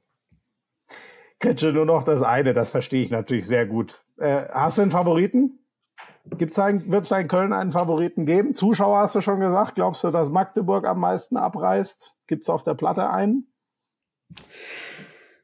Kretsche, 1.39 1.73
nur 1.73 1.85
noch 1.85 2.03
das 2.03 2.23
eine, 2.23 2.55
das 2.55 2.71
verstehe 2.71 3.05
ich 3.05 3.11
natürlich 3.11 3.47
sehr 3.47 3.67
gut. 3.67 4.03
Äh, 4.17 4.47
hast 4.49 4.79
du 4.79 4.83
einen 4.83 4.91
Favoriten? 4.91 5.59
Wird 6.25 6.51
es 6.51 7.09
da 7.09 7.19
in 7.19 7.29
Köln 7.29 7.53
einen 7.53 7.71
Favoriten 7.71 8.27
geben? 8.27 8.55
Zuschauer 8.55 8.99
hast 8.99 9.15
du 9.15 9.21
schon 9.21 9.41
gesagt. 9.41 9.77
Glaubst 9.77 10.05
du, 10.05 10.11
dass 10.11 10.31
Magdeburg 10.31 10.87
am 10.87 10.99
meisten 10.99 11.37
abreißt? 11.37 12.17
Gibt 12.27 12.43
es 12.43 12.51
auf 12.51 12.65
der 12.65 12.75
Platte 12.75 13.11
einen? 13.11 13.47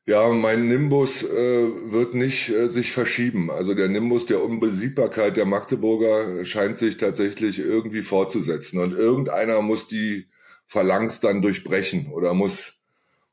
Ja, 0.06 0.28
mein 0.28 0.68
Nimbus 0.68 1.22
äh, 1.22 1.90
wird 1.90 2.12
nicht 2.12 2.50
äh, 2.50 2.68
sich 2.68 2.92
verschieben. 2.92 3.50
Also 3.50 3.72
der 3.72 3.88
Nimbus 3.88 4.26
der 4.26 4.42
Unbesiegbarkeit 4.42 5.38
der 5.38 5.46
Magdeburger 5.46 6.44
scheint 6.44 6.76
sich 6.76 6.98
tatsächlich 6.98 7.58
irgendwie 7.58 8.02
fortzusetzen. 8.02 8.80
Und 8.80 8.92
irgendeiner 8.92 9.62
muss 9.62 9.88
die 9.88 10.28
Phalanx 10.66 11.20
dann 11.20 11.40
durchbrechen 11.40 12.12
oder 12.12 12.34
muss, 12.34 12.82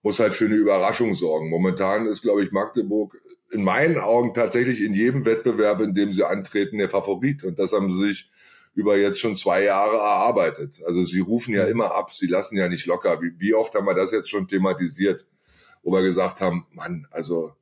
muss 0.02 0.22
halt 0.22 0.34
für 0.34 0.46
eine 0.46 0.56
Überraschung 0.56 1.14
sorgen. 1.14 1.50
Momentan 1.50 2.06
ist, 2.06 2.22
glaube 2.22 2.42
ich, 2.42 2.54
Magdeburg 2.54 3.18
in 3.52 3.66
meinen 3.66 3.98
Augen 3.98 4.34
tatsächlich 4.34 4.80
in 4.82 4.94
jedem 4.94 5.26
Wettbewerb, 5.26 5.82
in 5.82 5.94
dem 5.94 6.14
sie 6.14 6.24
antreten, 6.24 6.78
der 6.78 6.90
Favorit. 6.90 7.44
Und 7.44 7.60
das 7.60 7.74
haben 7.74 7.92
sie 7.92 8.08
sich 8.08 8.30
über 8.76 8.98
jetzt 8.98 9.20
schon 9.20 9.36
zwei 9.36 9.64
Jahre 9.64 9.98
erarbeitet. 9.98 10.82
Also 10.88 11.04
sie 11.04 11.20
rufen 11.20 11.54
ja 11.54 11.66
immer 11.66 11.96
ab, 11.96 12.14
sie 12.14 12.28
lassen 12.28 12.56
ja 12.56 12.70
nicht 12.70 12.86
locker. 12.86 13.22
Wie, 13.22 13.34
wie 13.40 13.54
oft 13.54 13.76
haben 13.76 13.88
wir 13.88 13.94
das 13.94 14.14
jetzt 14.14 14.30
schon 14.30 14.48
thematisiert? 14.48 15.26
Wo 15.84 15.92
wir 15.92 16.02
gesagt 16.02 16.42
haben, 16.42 16.66
Mann, 16.72 17.08
also 17.12 17.54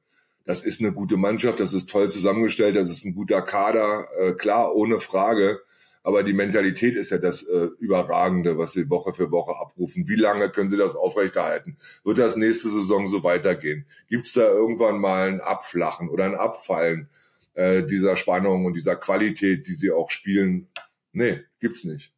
das 0.46 0.66
ist 0.66 0.82
eine 0.82 0.92
gute 0.92 1.18
Mannschaft, 1.18 1.60
das 1.60 1.74
ist 1.74 1.90
toll 1.90 2.10
zusammengestellt, 2.10 2.76
das 2.76 2.90
ist 2.90 3.06
ein 3.06 3.14
guter 3.14 3.42
Kader, 3.42 4.08
äh, 4.20 4.34
klar, 4.34 4.76
ohne 4.76 5.00
Frage. 5.00 5.62
Aber 6.02 6.24
die 6.24 6.34
Mentalität 6.34 6.96
ist 6.96 7.12
ja 7.12 7.18
das 7.18 7.44
äh, 7.44 7.68
Überragende, 7.78 8.58
was 8.58 8.72
sie 8.72 8.90
Woche 8.90 9.14
für 9.14 9.32
Woche 9.32 9.52
abrufen. 9.60 10.08
Wie 10.08 10.16
lange 10.16 10.50
können 10.50 10.70
sie 10.70 10.78
das 10.78 10.96
aufrechterhalten? 10.96 11.78
Wird 12.04 12.18
das 12.18 12.36
nächste 12.36 12.70
Saison 12.70 13.06
so 13.06 13.24
weitergehen? 13.24 13.86
Gibt 14.08 14.26
es 14.26 14.34
da 14.34 14.42
irgendwann 14.42 15.00
mal 15.00 15.28
ein 15.28 15.42
Abflachen 15.42 16.10
oder 16.10 16.26
ein 16.26 16.36
Abfallen 16.36 17.10
äh, 17.54 17.84
dieser 17.84 18.16
Spannung 18.16 18.66
und 18.66 18.74
dieser 18.76 18.96
Qualität, 18.96 19.68
die 19.68 19.74
sie 19.74 19.92
auch 19.92 20.10
spielen? 20.10 20.68
Nee, 21.12 21.42
gibt's 21.60 21.84
nicht. 21.84 22.14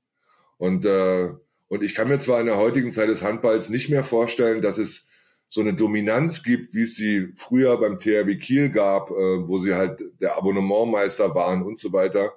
Und, 0.58 0.86
äh, 0.86 1.32
und 1.68 1.84
ich 1.84 1.96
kann 1.96 2.08
mir 2.08 2.20
zwar 2.20 2.40
in 2.40 2.46
der 2.46 2.58
heutigen 2.58 2.94
Zeit 2.94 3.10
des 3.10 3.24
Handballs 3.24 3.70
nicht 3.70 3.90
mehr 3.90 4.04
vorstellen, 4.04 4.62
dass 4.62 4.78
es 4.78 5.08
so 5.54 5.60
eine 5.60 5.74
Dominanz 5.74 6.44
gibt, 6.44 6.74
wie 6.74 6.84
es 6.84 6.96
sie 6.96 7.34
früher 7.36 7.78
beim 7.78 8.00
THW 8.00 8.38
Kiel 8.38 8.70
gab, 8.70 9.12
äh, 9.12 9.48
wo 9.48 9.60
sie 9.60 9.76
halt 9.76 10.02
der 10.22 10.38
Abonnementmeister 10.38 11.36
waren 11.36 11.62
und 11.62 11.78
so 11.78 11.92
weiter. 11.92 12.32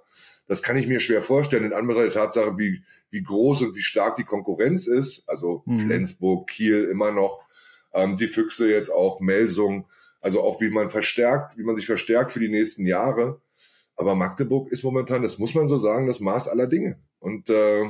Das 0.49 0.65
kann 0.65 0.77
ich 0.77 0.89
mir 0.89 0.99
schwer 0.99 1.23
vorstellen 1.23 1.65
in 1.65 1.73
anderer 1.73 2.11
Tatsache, 2.11 2.59
wie, 2.59 2.83
wie 3.11 3.23
groß 3.23 3.63
und 3.63 3.77
wie 3.77 3.83
stark 3.83 4.17
die 4.17 4.25
Konkurrenz 4.25 4.89
ist. 4.89 5.23
Also 5.29 5.63
mhm. 5.65 5.77
Flensburg, 5.77 6.51
Kiel 6.51 6.83
immer 6.91 7.13
noch, 7.13 7.41
ähm, 7.93 8.17
die 8.17 8.27
Füchse 8.27 8.69
jetzt 8.69 8.91
auch, 8.91 9.21
Melsung, 9.21 9.87
also 10.21 10.43
auch 10.43 10.61
wie 10.61 10.71
man 10.71 10.91
verstärkt, 10.91 11.57
wie 11.57 11.63
man 11.63 11.77
sich 11.77 11.87
verstärkt 11.87 12.33
für 12.33 12.41
die 12.41 12.49
nächsten 12.49 12.85
Jahre. 12.85 13.41
Aber 13.95 14.17
Magdeburg 14.17 14.73
ist 14.73 14.83
momentan, 14.83 15.23
das 15.23 15.39
muss 15.39 15.55
man 15.55 15.69
so 15.69 15.79
sagen, 15.79 16.09
das 16.09 16.19
Maß 16.19 16.49
aller 16.49 16.67
Dinge. 16.67 16.99
Und, 17.21 17.49
äh, 17.49 17.85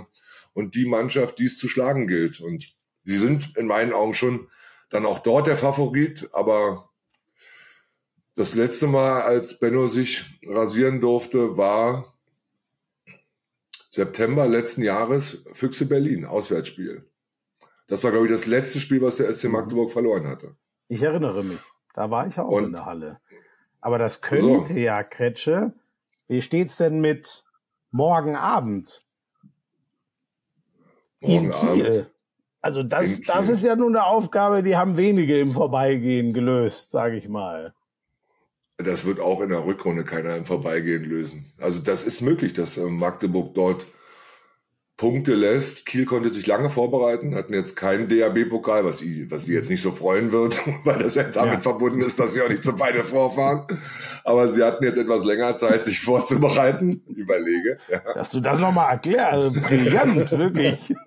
und 0.52 0.74
die 0.74 0.84
Mannschaft, 0.84 1.38
die 1.38 1.46
es 1.46 1.56
zu 1.56 1.66
schlagen 1.66 2.08
gilt. 2.08 2.42
Und 2.42 2.76
sie 3.04 3.16
sind 3.16 3.56
in 3.56 3.66
meinen 3.66 3.94
Augen 3.94 4.12
schon 4.12 4.48
dann 4.90 5.06
auch 5.06 5.18
dort 5.18 5.46
der 5.46 5.56
Favorit, 5.56 6.28
aber 6.32 6.90
Das 8.36 8.54
letzte 8.54 8.88
Mal, 8.88 9.22
als 9.22 9.60
Benno 9.60 9.86
sich 9.86 10.40
rasieren 10.44 11.00
durfte, 11.00 11.56
war 11.56 12.12
September 13.90 14.48
letzten 14.48 14.82
Jahres 14.82 15.44
Füchse 15.52 15.86
Berlin, 15.86 16.24
Auswärtsspiel. 16.24 17.08
Das 17.86 18.02
war, 18.02 18.10
glaube 18.10 18.26
ich, 18.26 18.32
das 18.32 18.46
letzte 18.46 18.80
Spiel, 18.80 19.00
was 19.02 19.16
der 19.16 19.32
SC 19.32 19.44
mhm. 19.44 19.52
Magdeburg 19.52 19.92
verloren 19.92 20.26
hatte. 20.26 20.56
Ich 20.88 21.02
erinnere 21.02 21.44
mich. 21.44 21.60
Da 21.94 22.10
war 22.10 22.26
ich 22.26 22.38
auch 22.40 22.48
Und, 22.48 22.64
in 22.64 22.72
der 22.72 22.86
Halle. 22.86 23.20
Aber 23.80 23.98
das 23.98 24.20
könnte 24.20 24.72
so. 24.72 24.80
ja, 24.80 25.04
Kretsche. 25.04 25.72
Wie 26.26 26.42
steht's 26.42 26.76
denn 26.76 27.00
mit 27.00 27.44
morgen 27.92 28.34
Abend? 28.34 29.04
Morgen 31.20 31.44
in 31.44 31.50
Kiel. 31.52 31.86
Abend. 31.86 32.13
Also 32.64 32.82
das, 32.82 33.20
das 33.20 33.50
ist 33.50 33.62
ja 33.62 33.76
nun 33.76 33.94
eine 33.94 34.06
Aufgabe, 34.06 34.62
die 34.62 34.74
haben 34.74 34.96
wenige 34.96 35.38
im 35.38 35.50
Vorbeigehen 35.50 36.32
gelöst, 36.32 36.92
sage 36.92 37.18
ich 37.18 37.28
mal. 37.28 37.74
Das 38.78 39.04
wird 39.04 39.20
auch 39.20 39.42
in 39.42 39.50
der 39.50 39.66
Rückrunde 39.66 40.02
keiner 40.02 40.34
im 40.34 40.46
Vorbeigehen 40.46 41.04
lösen. 41.04 41.52
Also 41.60 41.78
das 41.80 42.04
ist 42.04 42.22
möglich, 42.22 42.54
dass 42.54 42.78
äh, 42.78 42.84
Magdeburg 42.86 43.54
dort 43.54 43.84
Punkte 44.96 45.34
lässt. 45.34 45.84
Kiel 45.84 46.06
konnte 46.06 46.30
sich 46.30 46.46
lange 46.46 46.70
vorbereiten, 46.70 47.34
hatten 47.34 47.52
jetzt 47.52 47.76
keinen 47.76 48.08
DAB-Pokal, 48.08 48.86
was, 48.86 49.02
was 49.28 49.44
sie 49.44 49.52
jetzt 49.52 49.68
nicht 49.68 49.82
so 49.82 49.90
freuen 49.90 50.32
wird, 50.32 50.58
weil 50.84 50.96
das 51.02 51.16
ja 51.16 51.24
damit 51.24 51.56
ja. 51.56 51.60
verbunden 51.60 52.00
ist, 52.00 52.18
dass 52.18 52.34
wir 52.34 52.46
auch 52.46 52.48
nicht 52.48 52.62
zum 52.62 52.78
Final 52.78 53.04
vorfahren. 53.04 53.66
Aber 54.24 54.50
sie 54.50 54.64
hatten 54.64 54.84
jetzt 54.84 54.96
etwas 54.96 55.22
länger 55.22 55.54
Zeit, 55.58 55.84
sich 55.84 56.00
vorzubereiten. 56.00 57.02
Überlege. 57.08 57.76
Ja. 57.90 58.00
Dass 58.14 58.30
du 58.30 58.40
das 58.40 58.58
nochmal 58.58 58.90
erklärst, 58.92 59.34
also 59.34 59.60
brillant, 59.60 60.30
wirklich. 60.30 60.94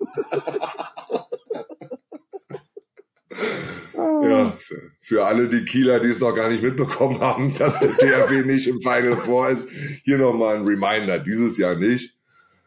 Ja, 3.94 4.56
für, 5.00 5.26
alle 5.26 5.48
die 5.48 5.64
Kieler, 5.64 6.00
die 6.00 6.08
es 6.08 6.20
noch 6.20 6.34
gar 6.34 6.48
nicht 6.48 6.62
mitbekommen 6.62 7.20
haben, 7.20 7.54
dass 7.58 7.80
der 7.80 7.96
THW 7.96 8.44
nicht 8.44 8.68
im 8.68 8.80
Final 8.80 9.16
Four 9.16 9.50
ist, 9.50 9.68
hier 10.04 10.18
nochmal 10.18 10.56
ein 10.56 10.66
Reminder. 10.66 11.18
Dieses 11.18 11.58
Jahr 11.58 11.76
nicht. 11.76 12.16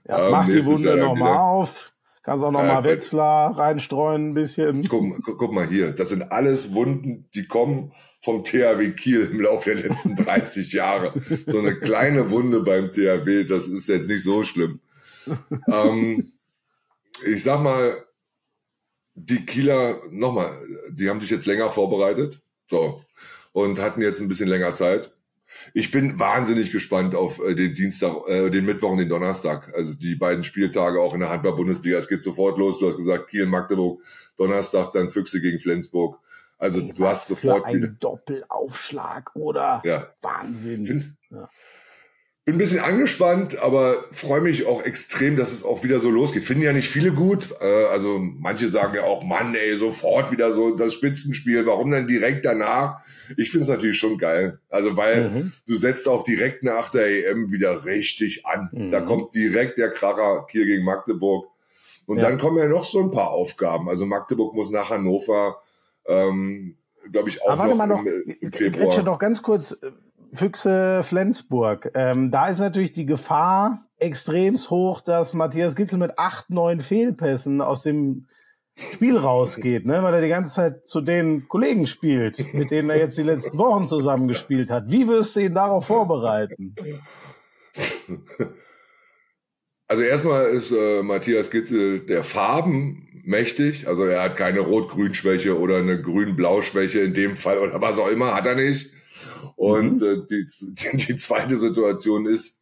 Ja, 0.08 0.26
ähm, 0.26 0.32
mach 0.32 0.46
die 0.46 0.66
Wunde 0.66 0.98
nochmal 0.98 1.38
auf. 1.38 1.94
Kannst 2.24 2.46
auch 2.46 2.52
nochmal 2.52 2.82
äh, 2.82 2.90
Wetzlar 2.90 3.58
reinstreuen 3.58 4.30
ein 4.30 4.34
bisschen. 4.34 4.88
Guck, 4.88 5.24
guck, 5.24 5.38
guck, 5.40 5.54
mal 5.54 5.66
hier, 5.66 5.92
das 5.92 6.10
sind 6.10 6.32
alles 6.32 6.74
Wunden, 6.74 7.28
die 7.34 7.48
kommen 7.48 7.94
vom 8.22 8.44
THW 8.44 8.92
Kiel 8.92 9.30
im 9.32 9.42
Laufe 9.42 9.74
der 9.74 9.90
letzten 9.90 10.16
30 10.18 10.72
Jahre. 10.72 11.14
So 11.48 11.60
eine 11.60 11.76
kleine 11.76 12.30
Wunde 12.30 12.62
beim 12.62 12.92
THW, 12.92 13.46
das 13.46 13.68
ist 13.68 13.88
jetzt 13.88 14.08
nicht 14.08 14.24
so 14.24 14.44
schlimm. 14.44 14.80
ähm, 15.68 16.32
ich 17.26 17.44
sag 17.44 17.62
mal, 17.62 18.04
die 19.16 19.46
Kieler, 19.46 20.02
nochmal, 20.10 20.50
die 20.90 21.10
haben 21.10 21.22
sich 21.22 21.30
jetzt 21.30 21.46
länger 21.46 21.72
vorbereitet. 21.72 22.42
So. 22.68 23.04
Und 23.52 23.80
hatten 23.80 24.02
jetzt 24.02 24.22
ein 24.22 24.28
bisschen 24.28 24.48
länger 24.48 24.74
Zeit. 24.74 25.12
Ich 25.74 25.92
bin 25.92 26.18
wahnsinnig 26.18 26.72
gespannt 26.72 27.14
auf 27.14 27.40
äh, 27.44 27.54
den 27.56 27.76
Dienstag, 27.76 28.28
äh, 28.28 28.50
den 28.50 28.66
Mittwoch 28.66 28.92
und 28.92 29.00
den 29.00 29.10
Donnerstag. 29.10 29.74
Also 29.76 29.96
die 29.96 30.16
beiden 30.16 30.44
Spieltage 30.44 31.02
auch 31.02 31.14
in 31.14 31.20
der 31.20 31.30
Handball-Bundesliga. 31.30 31.98
Es 31.98 32.08
geht 32.08 32.24
sofort 32.24 32.58
los. 32.58 32.80
Du 32.80 32.88
hast 32.88 32.98
gesagt, 32.98 33.30
Kiel, 33.30 33.46
Magdeburg, 33.46 34.02
Donnerstag, 34.38 34.94
dann 34.94 35.10
Füchse 35.10 35.42
gegen 35.42 35.60
Flensburg. 35.60 36.20
Also 36.58 36.80
hey, 36.80 36.94
du 36.96 37.06
hast 37.06 37.28
sofort 37.28 37.64
für 37.64 37.66
ein 37.66 37.78
wieder. 37.78 37.88
Doppelaufschlag, 37.88 39.36
oder? 39.36 39.82
Ja. 39.84 40.14
Wahnsinn. 40.22 40.86
Find, 40.86 41.16
ja. 41.32 41.50
Bin 42.44 42.56
ein 42.56 42.58
bisschen 42.58 42.80
angespannt, 42.80 43.62
aber 43.62 44.06
freue 44.12 44.42
mich 44.42 44.66
auch 44.66 44.84
extrem, 44.84 45.38
dass 45.38 45.52
es 45.52 45.64
auch 45.64 45.84
wieder 45.84 46.00
so 46.00 46.10
losgeht. 46.10 46.44
Finden 46.44 46.64
ja 46.64 46.74
nicht 46.74 46.90
viele 46.90 47.12
gut. 47.12 47.54
Äh, 47.62 47.86
also 47.86 48.18
manche 48.18 48.68
sagen 48.68 48.96
ja 48.96 49.04
auch, 49.04 49.24
Mann, 49.24 49.54
ey, 49.54 49.78
sofort 49.78 50.32
wieder 50.32 50.52
so 50.52 50.76
das 50.76 50.96
Spitzenspiel. 50.96 51.68
Warum 51.68 51.92
dann 51.92 52.08
direkt 52.08 52.44
danach? 52.44 53.02
Ich 53.38 53.52
finde 53.52 53.64
es 53.64 53.70
natürlich 53.70 54.00
schon 54.00 54.18
geil. 54.18 54.60
Also 54.70 54.98
weil 54.98 55.30
mhm. 55.30 55.52
du 55.68 55.76
setzt 55.76 56.08
auch 56.08 56.24
direkt 56.24 56.64
nach 56.64 56.90
der 56.90 57.30
EM 57.30 57.52
wieder 57.52 57.86
richtig 57.86 58.44
an. 58.48 58.70
Mhm. 58.72 58.92
Da 58.92 59.02
kommt 59.02 59.36
direkt 59.36 59.78
der 59.78 59.92
Kracher 59.92 60.48
Kiel 60.50 60.66
gegen 60.66 60.84
Magdeburg. 60.84 61.48
Und 62.08 62.18
ja. 62.18 62.24
dann 62.24 62.40
kommen 62.40 62.58
ja 62.58 62.68
noch 62.68 62.86
so 62.86 63.02
ein 63.02 63.12
paar 63.12 63.30
Aufgaben. 63.30 63.88
Also 63.88 64.08
Magdeburg 64.08 64.56
muss 64.56 64.72
nach 64.72 64.90
Hannover, 64.90 65.62
ähm, 66.08 66.76
glaube 67.12 67.30
ich, 67.30 67.44
auch 67.44 67.52
Aber 67.52 67.60
warte 67.60 67.70
noch 67.70 67.78
mal 67.78 67.88
noch, 67.88 68.04
im, 68.04 68.36
im 68.40 68.52
Februar. 68.52 69.04
doch 69.04 69.20
ganz 69.20 69.44
kurz 69.44 69.80
Füchse 70.34 71.04
Flensburg. 71.04 71.92
Ähm, 71.94 72.32
da 72.32 72.48
ist 72.48 72.60
natürlich 72.60 72.92
die 72.92 73.06
Gefahr 73.06 73.86
extremst 73.98 74.70
hoch, 74.70 75.02
dass 75.02 75.34
Matthias 75.34 75.76
Gitzel 75.76 76.00
mit 76.00 76.18
acht, 76.18 76.50
neun 76.50 76.80
Fehlpässen 76.80 77.62
aus 77.62 77.84
dem 77.84 78.28
Spiel 78.76 79.18
rausgeht, 79.18 79.86
ne? 79.86 80.02
weil 80.02 80.14
er 80.16 80.22
die 80.22 80.30
ganze 80.30 80.56
Zeit 80.56 80.88
zu 80.88 81.02
den 81.02 81.48
Kollegen 81.48 81.86
spielt, 81.86 82.54
mit 82.54 82.72
denen 82.72 82.90
er 82.90 82.98
jetzt 82.98 83.18
die 83.18 83.24
letzten 83.24 83.58
Wochen 83.58 83.86
zusammengespielt 83.86 84.70
hat. 84.70 84.86
Wie 84.88 85.08
wirst 85.08 85.36
du 85.36 85.42
ihn 85.42 85.54
darauf 85.54 85.86
vorbereiten? 85.86 86.76
Also 89.88 90.04
erstmal 90.04 90.46
ist 90.46 90.72
äh, 90.72 91.04
Matthias 91.04 91.52
Gitzel 91.52 92.00
der 92.00 92.24
Farben 92.24 93.10
mächtig. 93.26 93.90
Also 93.90 94.06
er 94.06 94.24
hat 94.24 94.38
keine 94.38 94.62
Rot-Grün-Schwäche 94.62 95.60
oder 95.60 95.80
eine 95.80 96.02
Grün-Blau-Schwäche 96.02 97.02
in 97.02 97.14
dem 97.14 97.36
Fall 97.36 97.58
oder 97.58 97.82
was 97.82 98.00
auch 98.00 98.08
immer, 98.08 98.34
hat 98.34 98.46
er 98.46 98.56
nicht. 98.56 98.90
Und 99.56 100.02
mhm. 100.02 100.08
äh, 100.08 100.28
die, 100.30 100.48
die 101.08 101.16
zweite 101.16 101.58
Situation 101.58 102.26
ist, 102.26 102.62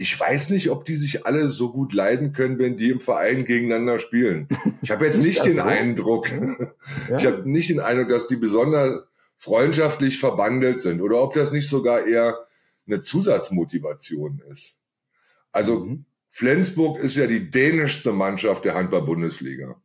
ich 0.00 0.18
weiß 0.18 0.50
nicht, 0.50 0.70
ob 0.70 0.84
die 0.84 0.96
sich 0.96 1.26
alle 1.26 1.48
so 1.48 1.72
gut 1.72 1.92
leiden 1.92 2.32
können, 2.32 2.58
wenn 2.60 2.76
die 2.76 2.90
im 2.90 3.00
Verein 3.00 3.44
gegeneinander 3.44 3.98
spielen. 3.98 4.48
Ich 4.80 4.92
habe 4.92 5.04
jetzt 5.06 5.22
nicht 5.22 5.44
den 5.44 5.54
so? 5.54 5.62
Eindruck, 5.62 6.30
ja. 7.10 7.18
ich 7.18 7.26
habe 7.26 7.50
nicht 7.50 7.68
den 7.68 7.80
Eindruck, 7.80 8.08
dass 8.08 8.28
die 8.28 8.36
besonders 8.36 9.02
freundschaftlich 9.36 10.18
verbandelt 10.18 10.80
sind 10.80 11.00
oder 11.00 11.20
ob 11.20 11.34
das 11.34 11.52
nicht 11.52 11.68
sogar 11.68 12.06
eher 12.06 12.38
eine 12.86 13.02
Zusatzmotivation 13.02 14.40
ist. 14.50 14.78
Also 15.52 15.80
mhm. 15.80 16.04
Flensburg 16.28 17.00
ist 17.00 17.16
ja 17.16 17.26
die 17.26 17.50
dänischste 17.50 18.12
Mannschaft 18.12 18.64
der 18.64 18.74
Handball-Bundesliga. 18.74 19.80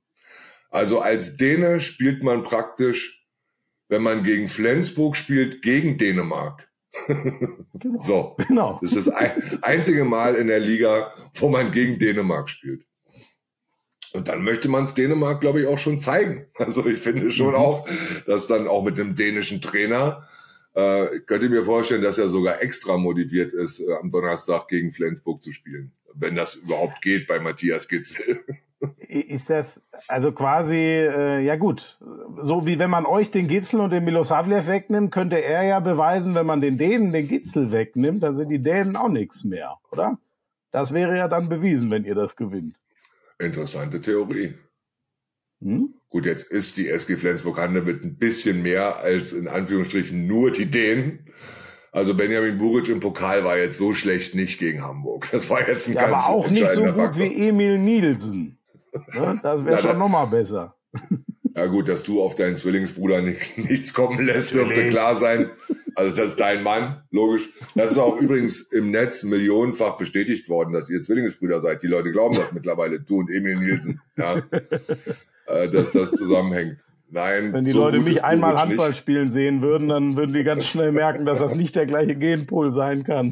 Also 0.70 1.00
als 1.00 1.38
Däne 1.38 1.82
spielt 1.82 2.24
man 2.24 2.44
praktisch 2.44 3.23
wenn 3.94 4.02
man 4.02 4.24
gegen 4.24 4.48
Flensburg 4.48 5.16
spielt, 5.16 5.62
gegen 5.62 6.00
Dänemark. 6.00 6.68
Genau. 7.76 8.00
So, 8.00 8.36
genau. 8.48 8.80
Das 8.82 8.94
ist 8.94 9.08
das 9.08 9.16
einzige 9.62 10.06
Mal 10.06 10.36
in 10.36 10.48
der 10.48 10.60
Liga, 10.60 11.14
wo 11.36 11.50
man 11.50 11.72
gegen 11.72 12.00
Dänemark 12.00 12.50
spielt. 12.50 12.88
Und 14.14 14.30
dann 14.30 14.44
möchte 14.44 14.70
man 14.70 14.86
es 14.86 14.94
Dänemark, 14.94 15.42
glaube 15.42 15.62
ich, 15.62 15.68
auch 15.68 15.78
schon 15.78 16.00
zeigen. 16.00 16.48
Also 16.56 16.86
ich 16.86 17.00
finde 17.00 17.30
schon 17.30 17.50
mhm. 17.50 17.56
auch, 17.56 17.88
dass 18.26 18.48
dann 18.48 18.68
auch 18.68 18.84
mit 18.84 19.00
einem 19.00 19.16
dänischen 19.16 19.62
Trainer, 19.62 20.28
äh, 20.74 21.20
könnte 21.28 21.50
mir 21.50 21.66
vorstellen, 21.66 22.02
dass 22.02 22.18
er 22.18 22.30
sogar 22.30 22.62
extra 22.62 22.98
motiviert 22.98 23.54
ist, 23.54 23.80
äh, 23.80 23.94
am 24.02 24.10
Donnerstag 24.10 24.70
gegen 24.70 24.92
Flensburg 24.92 25.44
zu 25.44 25.52
spielen. 25.52 25.92
Wenn 26.16 26.36
das 26.36 26.56
überhaupt 26.56 27.02
geht 27.02 27.28
bei 27.28 27.40
Matthias 27.40 27.88
Gitzel. 27.88 28.44
Ist 29.08 29.50
das 29.50 29.82
also 30.08 30.32
quasi, 30.32 30.76
äh, 30.76 31.40
ja 31.42 31.56
gut, 31.56 31.98
so 32.42 32.68
wie 32.68 32.80
wenn 32.80 32.90
man 32.90 33.06
euch 33.06 33.32
den 33.32 33.48
Gitzel 33.48 33.80
und 33.80 33.92
den 33.92 34.04
Milosavljev 34.04 34.68
wegnimmt, 34.68 35.12
könnte 35.12 35.44
er 35.44 35.64
ja 35.64 35.80
beweisen, 35.80 36.36
wenn 36.36 36.46
man 36.46 36.62
den 36.62 36.78
Dänen 36.78 37.12
den 37.12 37.28
Gitzel 37.28 37.72
wegnimmt, 37.72 38.24
dann 38.24 38.36
sind 38.36 38.50
die 38.50 38.62
Dänen 38.62 38.96
auch 38.96 39.10
nichts 39.10 39.44
mehr, 39.44 39.78
oder? 39.92 40.18
Das 40.72 40.94
wäre 40.94 41.16
ja 41.16 41.28
dann 41.28 41.50
bewiesen, 41.50 41.92
wenn 41.92 42.04
ihr 42.04 42.16
das 42.16 42.36
gewinnt. 42.36 42.76
Interessante 43.40 44.02
Theorie. 44.02 44.56
Hm? 45.62 45.94
Gut, 46.10 46.26
jetzt 46.26 46.52
ist 46.52 46.78
die 46.78 46.90
SG 46.90 47.16
Flensburg-Hande 47.16 47.82
mit 47.82 48.04
ein 48.04 48.18
bisschen 48.18 48.62
mehr 48.62 48.98
als 48.98 49.34
in 49.34 49.48
Anführungsstrichen 49.48 50.28
nur 50.28 50.52
die 50.52 50.70
Dänen. 50.70 51.28
Also 51.92 52.16
Benjamin 52.16 52.58
Buric 52.58 52.90
im 52.90 53.00
Pokal 53.00 53.44
war 53.44 53.58
jetzt 53.58 53.78
so 53.78 53.94
schlecht 53.94 54.34
nicht 54.34 54.60
gegen 54.60 54.84
Hamburg. 54.84 55.30
Das 55.32 55.50
war 55.50 55.68
jetzt 55.68 55.88
ein 55.88 55.94
ja, 55.94 56.10
ganz 56.10 56.26
aber 56.26 56.34
auch 56.34 56.50
nicht 56.50 56.70
so 56.72 56.84
gut 56.84 56.96
Faktor. 56.96 57.24
wie 57.24 57.48
Emil 57.48 57.78
Nielsen. 57.78 58.58
Ne? 59.14 59.40
Das 59.42 59.64
wäre 59.66 59.78
schon 59.80 59.98
nochmal 59.98 60.28
besser. 60.28 60.76
Ja 61.56 61.68
gut, 61.68 61.88
dass 61.88 62.02
du 62.02 62.20
auf 62.24 62.34
deinen 62.34 62.58
Zwillingsbruder 62.58 63.22
nicht, 63.22 63.58
nichts 63.60 63.94
kommen 63.94 64.26
lässt, 64.26 64.56
dürfte 64.56 64.88
klar 64.88 65.14
sein. 65.14 65.52
Also 65.94 66.16
das 66.16 66.32
ist 66.32 66.40
dein 66.40 66.64
Mann, 66.64 67.04
logisch. 67.12 67.50
Das 67.76 67.92
ist 67.92 68.00
auch 68.00 68.20
übrigens 68.20 68.62
im 68.72 68.90
Netz 68.90 69.24
millionenfach 69.24 69.98
bestätigt 69.98 70.50
worden, 70.50 70.74
dass 70.74 70.90
ihr 70.90 71.02
Zwillingsbrüder 71.04 71.62
seid. 71.62 71.84
Die 71.84 71.88
Leute 71.88 72.12
glauben 72.12 72.36
das 72.36 72.54
mittlerweile, 72.54 73.00
du 73.00 73.20
und 73.20 73.30
Emil 73.30 73.58
Nielsen, 73.58 74.02
ja, 74.18 74.42
äh, 75.46 75.70
dass 75.70 75.92
das 75.92 76.12
zusammenhängt. 76.12 76.88
Nein. 77.12 77.54
Wenn 77.54 77.66
die 77.66 77.72
so 77.72 77.82
Leute 77.82 78.00
mich 78.00 78.24
einmal 78.24 78.56
Handball 78.56 78.88
nicht. 78.90 78.98
spielen 78.98 79.30
sehen 79.30 79.62
würden, 79.62 79.88
dann 79.88 80.18
würden 80.18 80.34
die 80.34 80.44
ganz 80.44 80.66
schnell 80.66 80.92
merken, 80.92 81.26
dass 81.26 81.40
das 81.40 81.54
nicht 81.54 81.76
der 81.76 81.86
gleiche 81.86 82.16
Genpool 82.16 82.72
sein 82.72 83.04
kann. 83.04 83.32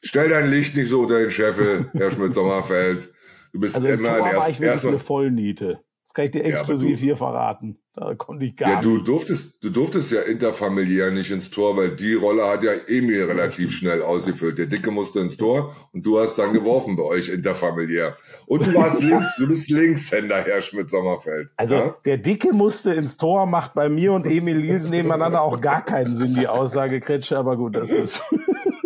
Stell 0.00 0.28
dein 0.28 0.48
Licht 0.48 0.76
nicht 0.76 0.88
so 0.88 1.02
unter 1.02 1.18
den 1.18 1.32
Scheffel, 1.32 1.90
Herr 1.94 2.12
Schmidt-Sommerfeld. 2.12 3.12
Du 3.52 3.60
bist 3.60 3.74
also 3.74 3.88
immer 3.88 4.18
erst, 4.18 4.36
war 4.36 4.50
ich 4.50 4.60
wirklich 4.60 4.86
eine 4.86 4.98
Vollniete. 4.98 5.80
Das 6.10 6.14
kann 6.14 6.24
ich 6.24 6.30
dir 6.32 6.42
exklusiv 6.42 6.98
ja, 6.98 7.04
hier 7.04 7.16
verraten. 7.16 7.78
Da 7.94 8.14
konnte 8.16 8.44
ich 8.44 8.56
gar 8.56 8.68
ja, 8.68 8.80
du 8.80 8.98
durftest, 8.98 9.62
du 9.62 9.70
durftest 9.70 10.10
ja 10.10 10.22
interfamiliär 10.22 11.12
nicht 11.12 11.30
ins 11.30 11.50
Tor, 11.50 11.76
weil 11.76 11.94
die 11.94 12.14
Rolle 12.14 12.48
hat 12.48 12.64
ja 12.64 12.72
Emil 12.88 13.22
relativ 13.24 13.70
schnell 13.70 14.02
ausgefüllt. 14.02 14.58
Der 14.58 14.66
Dicke 14.66 14.90
musste 14.90 15.20
ins 15.20 15.36
Tor 15.36 15.72
und 15.92 16.04
du 16.04 16.18
hast 16.18 16.36
dann 16.36 16.52
geworfen 16.52 16.96
bei 16.96 17.04
euch 17.04 17.28
interfamiliär. 17.28 18.16
Und 18.46 18.66
du 18.66 18.74
warst 18.74 19.00
links, 19.04 19.36
du 19.36 19.46
bist 19.46 19.70
Linkshänder, 19.70 20.42
Herr 20.42 20.62
Schmidt-Sommerfeld. 20.62 21.50
Also, 21.56 21.76
ja? 21.76 21.96
der 22.04 22.18
Dicke 22.18 22.52
musste 22.52 22.92
ins 22.92 23.16
Tor, 23.16 23.46
macht 23.46 23.74
bei 23.74 23.88
mir 23.88 24.12
und 24.12 24.26
Emil 24.26 24.56
Lielsen 24.56 24.90
nebeneinander 24.90 25.42
auch 25.42 25.60
gar 25.60 25.84
keinen 25.84 26.16
Sinn, 26.16 26.34
die 26.34 26.48
Aussage 26.48 26.98
Kretsche, 26.98 27.38
aber 27.38 27.56
gut, 27.56 27.76
das 27.76 27.92
ist, 27.92 28.24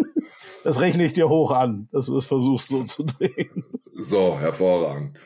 das 0.62 0.78
rechne 0.78 1.06
ich 1.06 1.14
dir 1.14 1.30
hoch 1.30 1.52
an, 1.52 1.88
dass 1.90 2.06
du 2.06 2.18
es 2.18 2.26
versuchst 2.26 2.68
so 2.68 2.82
zu 2.82 3.04
drehen. 3.04 3.64
So, 4.04 4.38
hervorragend. 4.38 5.16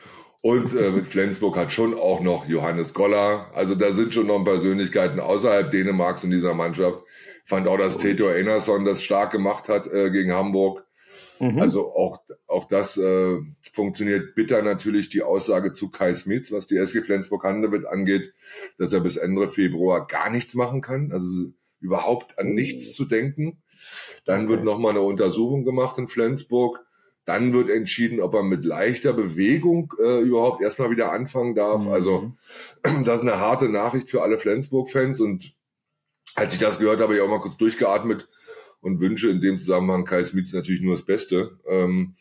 Und 0.41 0.73
äh, 0.73 0.91
mit 0.91 1.05
Flensburg 1.05 1.57
hat 1.57 1.73
schon 1.73 1.93
auch 1.93 2.21
noch 2.21 2.47
Johannes 2.47 2.93
Goller. 2.93 3.51
Also 3.53 3.75
da 3.75 3.91
sind 3.91 4.13
schon 4.13 4.27
noch 4.27 4.41
Persönlichkeiten 4.43 5.19
außerhalb 5.19 5.69
Dänemarks 5.69 6.23
in 6.23 6.31
dieser 6.31 6.53
Mannschaft. 6.53 7.03
Ich 7.43 7.49
fand 7.49 7.67
auch, 7.67 7.77
dass 7.77 7.97
Teto 7.97 8.27
Einarsson 8.27 8.85
das 8.85 9.03
stark 9.03 9.31
gemacht 9.31 9.67
hat 9.67 9.87
äh, 9.87 10.09
gegen 10.11 10.33
Hamburg. 10.33 10.85
Mhm. 11.39 11.59
Also 11.59 11.93
auch, 11.93 12.21
auch 12.47 12.65
das 12.65 12.95
äh, 12.95 13.37
funktioniert 13.73 14.33
bitter 14.35 14.61
natürlich 14.61 15.09
die 15.09 15.23
Aussage 15.23 15.73
zu 15.73 15.91
Kai 15.91 16.13
Smits, 16.13 16.53
was 16.53 16.67
die 16.67 16.77
SG 16.77 17.01
Flensburg-Handewitt 17.01 17.85
angeht, 17.85 18.33
dass 18.77 18.93
er 18.93 19.01
bis 19.01 19.17
Ende 19.17 19.47
Februar 19.49 20.07
gar 20.07 20.29
nichts 20.29 20.53
machen 20.53 20.81
kann. 20.81 21.11
Also 21.11 21.27
überhaupt 21.81 22.39
an 22.39 22.53
nichts 22.53 22.93
zu 22.93 23.03
denken. 23.03 23.61
Dann 24.23 24.45
okay. 24.45 24.49
wird 24.51 24.63
nochmal 24.63 24.91
eine 24.91 25.01
Untersuchung 25.01 25.65
gemacht 25.65 25.97
in 25.97 26.07
Flensburg. 26.07 26.85
Dann 27.29 27.53
wird 27.53 27.69
entschieden, 27.69 28.21
ob 28.21 28.33
er 28.33 28.41
mit 28.41 28.65
leichter 28.65 29.13
Bewegung 29.13 29.93
äh, 30.03 30.19
überhaupt 30.19 30.63
erstmal 30.63 30.89
wieder 30.89 31.11
anfangen 31.11 31.53
darf. 31.53 31.85
Mhm. 31.85 31.91
Also 31.91 32.31
das 33.05 33.17
ist 33.17 33.21
eine 33.21 33.39
harte 33.39 33.69
Nachricht 33.69 34.09
für 34.09 34.23
alle 34.23 34.39
Flensburg-Fans. 34.39 35.19
Und 35.19 35.53
als 36.33 36.53
ich 36.53 36.59
das 36.59 36.79
gehört 36.79 37.01
habe, 37.01 37.03
habe 37.03 37.15
ich 37.17 37.21
auch 37.21 37.29
mal 37.29 37.39
kurz 37.39 37.55
durchgeatmet 37.57 38.27
und 38.81 38.99
wünsche 38.99 39.29
in 39.29 39.41
dem 39.41 39.59
Zusammenhang 39.59 40.05
Kai 40.05 40.23
Smits 40.23 40.53
natürlich 40.53 40.81
nur 40.81 40.95
das 40.95 41.05
Beste, 41.05 41.59
ähm, 41.67 42.15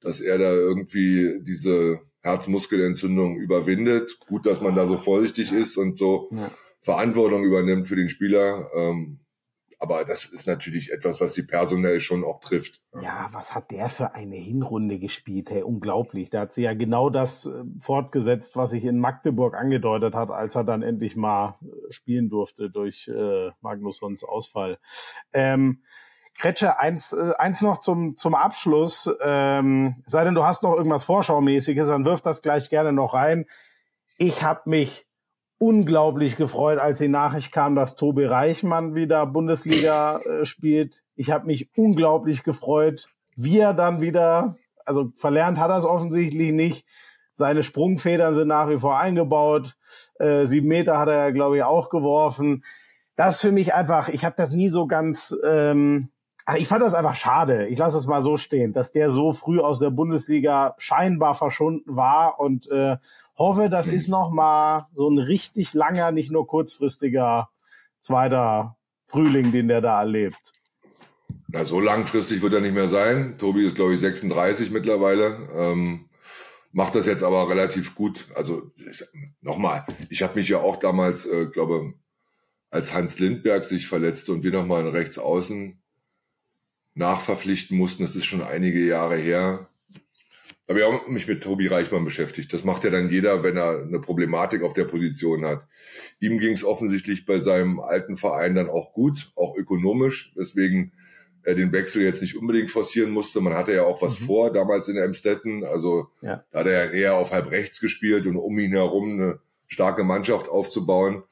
dass 0.00 0.20
er 0.20 0.38
da 0.38 0.52
irgendwie 0.52 1.40
diese 1.42 1.98
Herzmuskelentzündung 2.20 3.38
überwindet. 3.38 4.20
Gut, 4.28 4.46
dass 4.46 4.60
man 4.60 4.76
da 4.76 4.86
so 4.86 4.96
vorsichtig 4.96 5.50
ist 5.50 5.76
und 5.76 5.98
so 5.98 6.28
ja. 6.30 6.52
Verantwortung 6.78 7.42
übernimmt 7.42 7.88
für 7.88 7.96
den 7.96 8.08
Spieler. 8.08 8.70
Ähm, 8.76 9.18
aber 9.82 10.04
das 10.04 10.26
ist 10.26 10.46
natürlich 10.46 10.92
etwas, 10.92 11.20
was 11.20 11.34
sie 11.34 11.42
personell 11.42 11.98
schon 11.98 12.22
auch 12.22 12.38
trifft. 12.38 12.82
Ja, 13.00 13.28
was 13.32 13.52
hat 13.52 13.72
der 13.72 13.88
für 13.88 14.14
eine 14.14 14.36
Hinrunde 14.36 15.00
gespielt? 15.00 15.50
Hey, 15.50 15.62
unglaublich. 15.62 16.30
Da 16.30 16.42
hat 16.42 16.54
sie 16.54 16.62
ja 16.62 16.72
genau 16.72 17.10
das 17.10 17.46
äh, 17.46 17.64
fortgesetzt, 17.80 18.54
was 18.54 18.70
sich 18.70 18.84
in 18.84 19.00
Magdeburg 19.00 19.56
angedeutet 19.56 20.14
hat, 20.14 20.30
als 20.30 20.54
er 20.54 20.62
dann 20.62 20.82
endlich 20.82 21.16
mal 21.16 21.58
äh, 21.62 21.92
spielen 21.92 22.30
durfte 22.30 22.70
durch 22.70 23.08
äh, 23.08 23.50
Magnussons 23.60 24.22
Ausfall. 24.22 24.78
Ähm, 25.32 25.82
Kretsche, 26.38 26.78
eins, 26.78 27.12
äh, 27.12 27.32
eins 27.36 27.60
noch 27.60 27.78
zum, 27.78 28.16
zum 28.16 28.36
Abschluss. 28.36 29.10
Ähm, 29.20 30.04
sei 30.06 30.22
denn, 30.22 30.36
du 30.36 30.44
hast 30.44 30.62
noch 30.62 30.76
irgendwas 30.76 31.02
Vorschaumäßiges, 31.02 31.88
dann 31.88 32.04
wirf 32.04 32.20
das 32.20 32.42
gleich 32.42 32.70
gerne 32.70 32.92
noch 32.92 33.14
rein. 33.14 33.46
Ich 34.16 34.44
habe 34.44 34.62
mich 34.70 35.08
unglaublich 35.62 36.36
gefreut, 36.36 36.80
als 36.80 36.98
die 36.98 37.06
Nachricht 37.06 37.52
kam, 37.52 37.76
dass 37.76 37.94
Tobi 37.94 38.24
Reichmann 38.24 38.96
wieder 38.96 39.24
Bundesliga 39.26 40.18
äh, 40.18 40.44
spielt. 40.44 41.04
Ich 41.14 41.30
habe 41.30 41.46
mich 41.46 41.70
unglaublich 41.76 42.42
gefreut, 42.42 43.06
wie 43.36 43.60
er 43.60 43.72
dann 43.72 44.00
wieder, 44.00 44.56
also 44.84 45.12
verlernt 45.14 45.60
hat 45.60 45.70
er 45.70 45.76
es 45.76 45.84
offensichtlich 45.84 46.50
nicht. 46.50 46.84
Seine 47.32 47.62
Sprungfedern 47.62 48.34
sind 48.34 48.48
nach 48.48 48.68
wie 48.68 48.78
vor 48.78 48.98
eingebaut. 48.98 49.76
Äh, 50.18 50.46
sieben 50.46 50.66
Meter 50.66 50.98
hat 50.98 51.08
er, 51.08 51.30
glaube 51.30 51.58
ich, 51.58 51.62
auch 51.62 51.90
geworfen. 51.90 52.64
Das 53.14 53.36
ist 53.36 53.42
für 53.42 53.52
mich 53.52 53.72
einfach, 53.72 54.08
ich 54.08 54.24
habe 54.24 54.34
das 54.36 54.50
nie 54.50 54.68
so 54.68 54.88
ganz, 54.88 55.38
ähm, 55.46 56.08
ich 56.56 56.66
fand 56.66 56.82
das 56.82 56.94
einfach 56.94 57.14
schade. 57.14 57.68
Ich 57.68 57.78
lasse 57.78 57.98
es 57.98 58.08
mal 58.08 58.20
so 58.20 58.36
stehen, 58.36 58.72
dass 58.72 58.90
der 58.90 59.10
so 59.10 59.30
früh 59.30 59.60
aus 59.60 59.78
der 59.78 59.90
Bundesliga 59.90 60.74
scheinbar 60.78 61.34
verschwunden 61.34 61.94
war 61.94 62.40
und 62.40 62.68
äh, 62.68 62.96
hoffe, 63.42 63.68
das 63.68 63.88
ist 63.88 64.08
noch 64.08 64.30
mal 64.30 64.86
so 64.94 65.08
ein 65.10 65.18
richtig 65.18 65.74
langer, 65.74 66.12
nicht 66.12 66.30
nur 66.30 66.46
kurzfristiger 66.46 67.50
zweiter 68.00 68.76
Frühling, 69.06 69.52
den 69.52 69.68
der 69.68 69.80
da 69.80 69.98
erlebt. 70.00 70.52
Na, 71.48 71.64
so 71.64 71.80
langfristig 71.80 72.40
wird 72.40 72.54
er 72.54 72.60
nicht 72.60 72.74
mehr 72.74 72.88
sein. 72.88 73.36
Tobi 73.38 73.66
ist, 73.66 73.74
glaube 73.74 73.94
ich, 73.94 74.00
36 74.00 74.70
mittlerweile. 74.70 75.48
Ähm, 75.54 76.08
macht 76.70 76.94
das 76.94 77.06
jetzt 77.06 77.22
aber 77.22 77.48
relativ 77.48 77.94
gut. 77.94 78.28
Also 78.34 78.70
nochmal, 79.40 79.84
ich 80.08 80.22
habe 80.22 80.38
mich 80.38 80.48
ja 80.48 80.58
auch 80.58 80.76
damals, 80.76 81.26
äh, 81.26 81.46
glaube 81.46 81.94
als 82.70 82.94
Hans 82.94 83.18
Lindberg 83.18 83.66
sich 83.66 83.86
verletzte 83.86 84.32
und 84.32 84.44
wir 84.44 84.52
nochmal 84.52 84.86
in 84.86 84.88
Rechtsaußen 84.88 85.82
nachverpflichten 86.94 87.76
mussten, 87.76 88.02
das 88.02 88.16
ist 88.16 88.24
schon 88.24 88.42
einige 88.42 88.80
Jahre 88.86 89.16
her, 89.16 89.68
habe 90.72 90.80
ich 90.80 90.86
auch 90.86 91.06
mich 91.06 91.28
mit 91.28 91.42
Tobi 91.42 91.66
Reichmann 91.66 92.04
beschäftigt. 92.04 92.52
Das 92.52 92.64
macht 92.64 92.84
ja 92.84 92.90
dann 92.90 93.10
jeder, 93.10 93.42
wenn 93.42 93.56
er 93.56 93.82
eine 93.82 94.00
Problematik 94.00 94.62
auf 94.62 94.72
der 94.72 94.84
Position 94.84 95.44
hat. 95.44 95.66
Ihm 96.18 96.38
ging 96.38 96.54
es 96.54 96.64
offensichtlich 96.64 97.26
bei 97.26 97.38
seinem 97.38 97.78
alten 97.78 98.16
Verein 98.16 98.54
dann 98.54 98.70
auch 98.70 98.94
gut, 98.94 99.32
auch 99.36 99.54
ökonomisch, 99.56 100.32
weswegen 100.34 100.92
er 101.42 101.56
den 101.56 101.72
Wechsel 101.72 102.02
jetzt 102.02 102.22
nicht 102.22 102.36
unbedingt 102.36 102.70
forcieren 102.70 103.10
musste. 103.10 103.40
Man 103.40 103.54
hatte 103.54 103.74
ja 103.74 103.82
auch 103.82 104.00
was 104.00 104.20
mhm. 104.20 104.24
vor 104.26 104.52
damals 104.52 104.88
in 104.88 104.96
Emstetten. 104.96 105.64
Also 105.64 106.08
ja. 106.22 106.44
da 106.52 106.60
hat 106.60 106.66
er 106.66 106.86
ja 106.86 106.90
eher 106.90 107.14
auf 107.16 107.32
halb 107.32 107.50
rechts 107.50 107.80
gespielt 107.80 108.26
und 108.26 108.36
um 108.36 108.58
ihn 108.58 108.72
herum 108.72 109.12
eine 109.12 109.40
starke 109.66 110.04
Mannschaft 110.04 110.48
aufzubauen. 110.48 111.22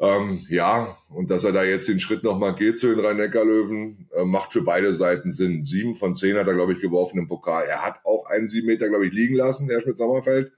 Ähm, 0.00 0.40
ja, 0.48 0.96
und 1.08 1.28
dass 1.30 1.42
er 1.42 1.52
da 1.52 1.64
jetzt 1.64 1.88
den 1.88 1.98
Schritt 1.98 2.22
nochmal 2.22 2.54
geht 2.54 2.78
zu 2.78 2.88
den 2.88 3.04
Rhein-Neckar-Löwen, 3.04 4.08
äh, 4.14 4.24
macht 4.24 4.52
für 4.52 4.62
beide 4.62 4.94
Seiten 4.94 5.32
Sinn. 5.32 5.64
Sieben 5.64 5.96
von 5.96 6.14
zehn 6.14 6.36
hat 6.36 6.46
er, 6.46 6.54
glaube 6.54 6.72
ich, 6.72 6.80
geworfen 6.80 7.18
im 7.18 7.26
Pokal. 7.26 7.64
Er 7.64 7.84
hat 7.84 8.04
auch 8.04 8.26
einen 8.26 8.46
sieben 8.46 8.68
Meter, 8.68 8.88
glaube 8.88 9.06
ich, 9.06 9.12
liegen 9.12 9.34
lassen, 9.34 9.66
der 9.66 9.80
Schmidt-Sommerfeld. 9.80 10.52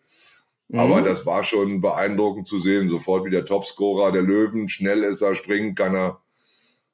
Mhm. 0.69 0.79
Aber 0.79 1.01
das 1.01 1.25
war 1.25 1.43
schon 1.43 1.81
beeindruckend 1.81 2.47
zu 2.47 2.59
sehen. 2.59 2.91
Sofort 2.91 3.25
wie 3.25 3.31
der 3.31 3.47
Topscorer 3.47 4.13
der 4.13 4.23
Löwen. 4.23 4.69
Schnell 4.69 5.03
ist 5.05 5.23
er, 5.23 5.35
springen 5.35 5.75
kann 5.75 5.95
er. 5.95 6.21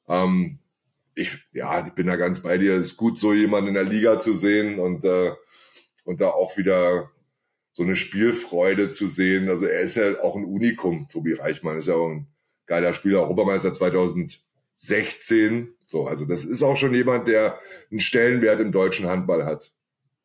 Ähm, 0.08 0.60
ich, 1.16 1.32
ja, 1.52 1.84
ich 1.84 1.94
bin 1.94 2.06
da 2.06 2.14
ganz 2.14 2.40
bei 2.40 2.58
dir. 2.58 2.74
Es 2.74 2.92
ist 2.92 2.96
gut, 2.96 3.18
so 3.18 3.32
jemanden 3.32 3.68
in 3.68 3.74
der 3.74 3.84
Liga 3.84 4.20
zu 4.20 4.34
sehen 4.34 4.78
und, 4.78 5.04
äh, 5.04 5.32
und 6.04 6.20
da 6.20 6.28
auch 6.28 6.56
wieder 6.56 7.10
so 7.72 7.82
eine 7.82 7.96
Spielfreude 7.96 8.92
zu 8.92 9.08
sehen. 9.08 9.48
Also 9.48 9.66
er 9.66 9.80
ist 9.80 9.96
ja 9.96 10.20
auch 10.22 10.36
ein 10.36 10.44
Unikum, 10.44 11.08
Tobi 11.08 11.32
Reichmann 11.32 11.78
ist 11.78 11.88
ja 11.88 11.94
auch 11.94 12.08
ein 12.08 12.28
geiler 12.66 12.92
Spieler, 12.92 13.22
Europameister 13.22 13.72
2016. 13.72 15.68
So, 15.86 16.06
also 16.06 16.24
das 16.24 16.44
ist 16.44 16.62
auch 16.62 16.76
schon 16.76 16.94
jemand, 16.94 17.28
der 17.28 17.58
einen 17.90 18.00
Stellenwert 18.00 18.60
im 18.60 18.72
deutschen 18.72 19.06
Handball 19.06 19.44
hat. 19.44 19.72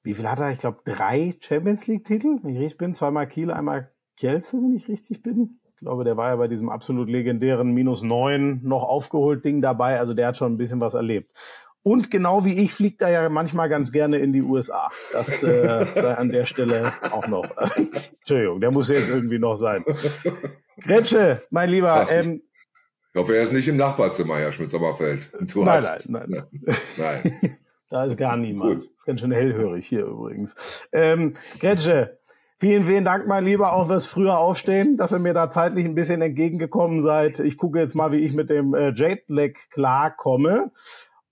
Wie 0.04 0.14
viel 0.16 0.28
hat 0.28 0.40
er? 0.40 0.52
Ich 0.52 0.60
glaube, 0.60 0.80
drei 0.84 1.34
Champions 1.40 1.88
League-Titel. 1.88 2.40
Wenn 2.42 2.56
ich 2.56 2.60
richtig 2.60 2.80
bin, 2.80 2.94
zweimal 2.94 3.28
Kiel, 3.28 3.52
einmal 3.52 3.92
Kielce, 4.18 4.54
wenn 4.54 4.76
ich 4.76 4.88
richtig 4.88 5.22
bin. 5.22 5.60
Ich 5.68 5.78
glaube, 5.78 6.04
der 6.04 6.18
war 6.18 6.30
ja 6.30 6.36
bei 6.36 6.48
diesem 6.48 6.70
absolut 6.70 7.10
legendären 7.10 7.72
Minus 7.72 8.04
neun 8.04 8.62
noch 8.64 8.84
aufgeholt 8.84 9.46
Ding 9.46 9.62
dabei. 9.62 10.00
Also 10.00 10.14
der 10.14 10.28
hat 10.28 10.38
schon 10.38 10.54
ein 10.54 10.58
bisschen 10.58 10.80
was 10.80 10.94
erlebt. 10.96 11.32
Und 11.84 12.12
genau 12.12 12.46
wie 12.46 12.62
ich 12.62 12.74
fliegt 12.74 13.02
er 13.02 13.10
ja 13.10 13.30
manchmal 13.30 13.68
ganz 13.68 13.92
gerne 13.92 14.20
in 14.20 14.34
die 14.34 14.42
USA. 14.42 14.90
Das 15.14 15.42
äh, 15.42 15.86
sei 15.96 16.14
an 16.14 16.30
der 16.30 16.46
Stelle 16.46 16.94
auch 17.12 17.28
noch. 17.28 17.46
Entschuldigung, 18.20 18.62
der 18.62 18.72
muss 18.72 18.90
jetzt 18.90 19.10
irgendwie 19.10 19.40
noch 19.40 19.56
sein. 19.56 19.84
Gretsche, 20.82 21.42
mein 21.50 21.70
Lieber. 21.70 22.06
Ähm, 22.12 22.44
ich 23.14 23.20
hoffe, 23.20 23.36
er 23.36 23.44
ist 23.44 23.52
nicht 23.52 23.68
im 23.68 23.78
Nachbarzimmer, 23.78 24.38
Herr 24.38 24.52
Schmidt-Sommerfeld. 24.52 25.30
Nein, 25.56 25.68
hast, 25.68 26.10
nein, 26.10 26.26
nein, 26.30 26.44
nein. 26.52 26.78
nein. 26.98 27.58
da 27.90 28.06
ist 28.06 28.18
gar 28.18 28.38
niemand. 28.38 28.82
Gut. 28.82 28.84
Ist 28.98 29.06
ganz 29.06 29.20
schön 29.20 29.32
hellhörig 29.32 29.88
hier 29.88 30.06
übrigens. 30.06 30.88
Ähm, 30.94 31.34
Gretsche, 31.60 32.20
vielen, 32.58 32.84
vielen 32.86 33.04
Dank, 33.04 33.28
mein 33.28 33.44
Lieber, 33.44 33.74
auch 33.74 33.88
fürs 33.88 34.06
früher 34.06 34.38
Aufstehen, 34.38 34.96
dass 34.96 35.12
ihr 35.12 35.20
mir 35.20 35.34
da 35.34 35.50
zeitlich 35.50 35.86
ein 35.86 35.96
bisschen 35.96 36.22
entgegengekommen 36.22 37.02
seid. 37.02 37.40
Ich 37.40 37.58
gucke 37.58 37.80
jetzt 37.80 37.96
mal, 37.96 38.14
wie 38.14 38.20
ich 38.20 38.34
mit 38.34 38.50
dem 38.50 38.74
äh, 38.76 38.92
Jetlag 38.92 39.56
klarkomme 39.72 40.72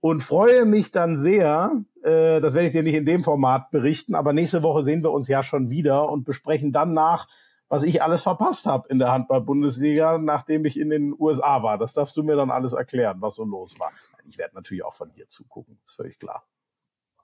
und 0.01 0.21
freue 0.21 0.65
mich 0.65 0.91
dann 0.91 1.17
sehr, 1.17 1.83
äh, 2.03 2.39
das 2.39 2.53
werde 2.53 2.67
ich 2.67 2.73
dir 2.73 2.83
nicht 2.83 2.95
in 2.95 3.05
dem 3.05 3.23
Format 3.23 3.71
berichten, 3.71 4.15
aber 4.15 4.33
nächste 4.33 4.63
Woche 4.63 4.81
sehen 4.81 5.03
wir 5.03 5.11
uns 5.11 5.27
ja 5.27 5.43
schon 5.43 5.69
wieder 5.69 6.09
und 6.09 6.23
besprechen 6.23 6.71
dann 6.71 6.93
nach, 6.93 7.27
was 7.67 7.83
ich 7.83 8.01
alles 8.01 8.23
verpasst 8.23 8.65
habe 8.65 8.87
in 8.89 8.97
der 8.97 9.11
Handball-Bundesliga, 9.11 10.17
nachdem 10.17 10.65
ich 10.65 10.79
in 10.79 10.89
den 10.89 11.13
USA 11.17 11.61
war. 11.61 11.77
Das 11.77 11.93
darfst 11.93 12.17
du 12.17 12.23
mir 12.23 12.35
dann 12.35 12.49
alles 12.49 12.73
erklären, 12.73 13.17
was 13.19 13.35
so 13.35 13.45
los 13.45 13.79
war. 13.79 13.91
Ich 14.27 14.37
werde 14.37 14.55
natürlich 14.55 14.83
auch 14.83 14.93
von 14.93 15.11
hier 15.11 15.27
zugucken, 15.27 15.77
ist 15.85 15.95
völlig 15.95 16.17
klar. 16.17 16.43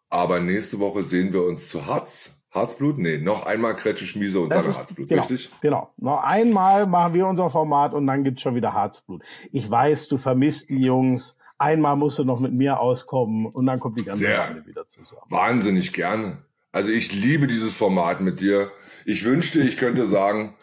Aber 0.10 0.40
nächste 0.40 0.80
Woche 0.80 1.04
sehen 1.04 1.34
wir 1.34 1.44
uns 1.44 1.70
zu 1.70 1.88
Harz. 1.88 2.32
Harzblut? 2.52 2.98
Nee, 2.98 3.18
noch 3.18 3.46
einmal 3.46 3.76
Kretsche 3.76 4.06
Schmiese 4.06 4.40
und 4.40 4.50
das 4.50 4.62
dann 4.62 4.72
ist, 4.72 4.80
Harzblut, 4.80 5.10
genau, 5.10 5.22
richtig? 5.24 5.52
Genau. 5.60 5.92
Noch 5.98 6.24
einmal 6.24 6.88
machen 6.88 7.14
wir 7.14 7.28
unser 7.28 7.50
Format 7.50 7.94
und 7.94 8.08
dann 8.08 8.24
gibt's 8.24 8.42
schon 8.42 8.56
wieder 8.56 8.74
Harzblut. 8.74 9.24
Ich 9.52 9.70
weiß, 9.70 10.08
du 10.08 10.18
vermisst 10.18 10.70
die 10.70 10.80
Jungs. 10.80 11.38
Einmal 11.58 11.96
musst 11.96 12.20
du 12.20 12.26
noch 12.26 12.40
mit 12.40 12.54
mir 12.54 12.80
auskommen 12.80 13.46
und 13.46 13.66
dann 13.66 13.80
kommt 13.80 14.00
die 14.00 14.04
ganze 14.04 14.26
Sehr, 14.26 14.64
wieder 14.66 14.88
zusammen. 14.88 15.22
Wahnsinnig 15.30 15.94
gerne. 15.94 16.40
Also 16.72 16.92
ich 16.92 17.14
liebe 17.14 17.48
dieses 17.48 17.72
Format 17.72 18.20
mit 18.20 18.42
dir. 18.42 18.72
Ich 19.06 19.24
wünschte, 19.24 19.62
ich 19.62 19.78
könnte 19.78 20.06
sagen, 20.06 20.56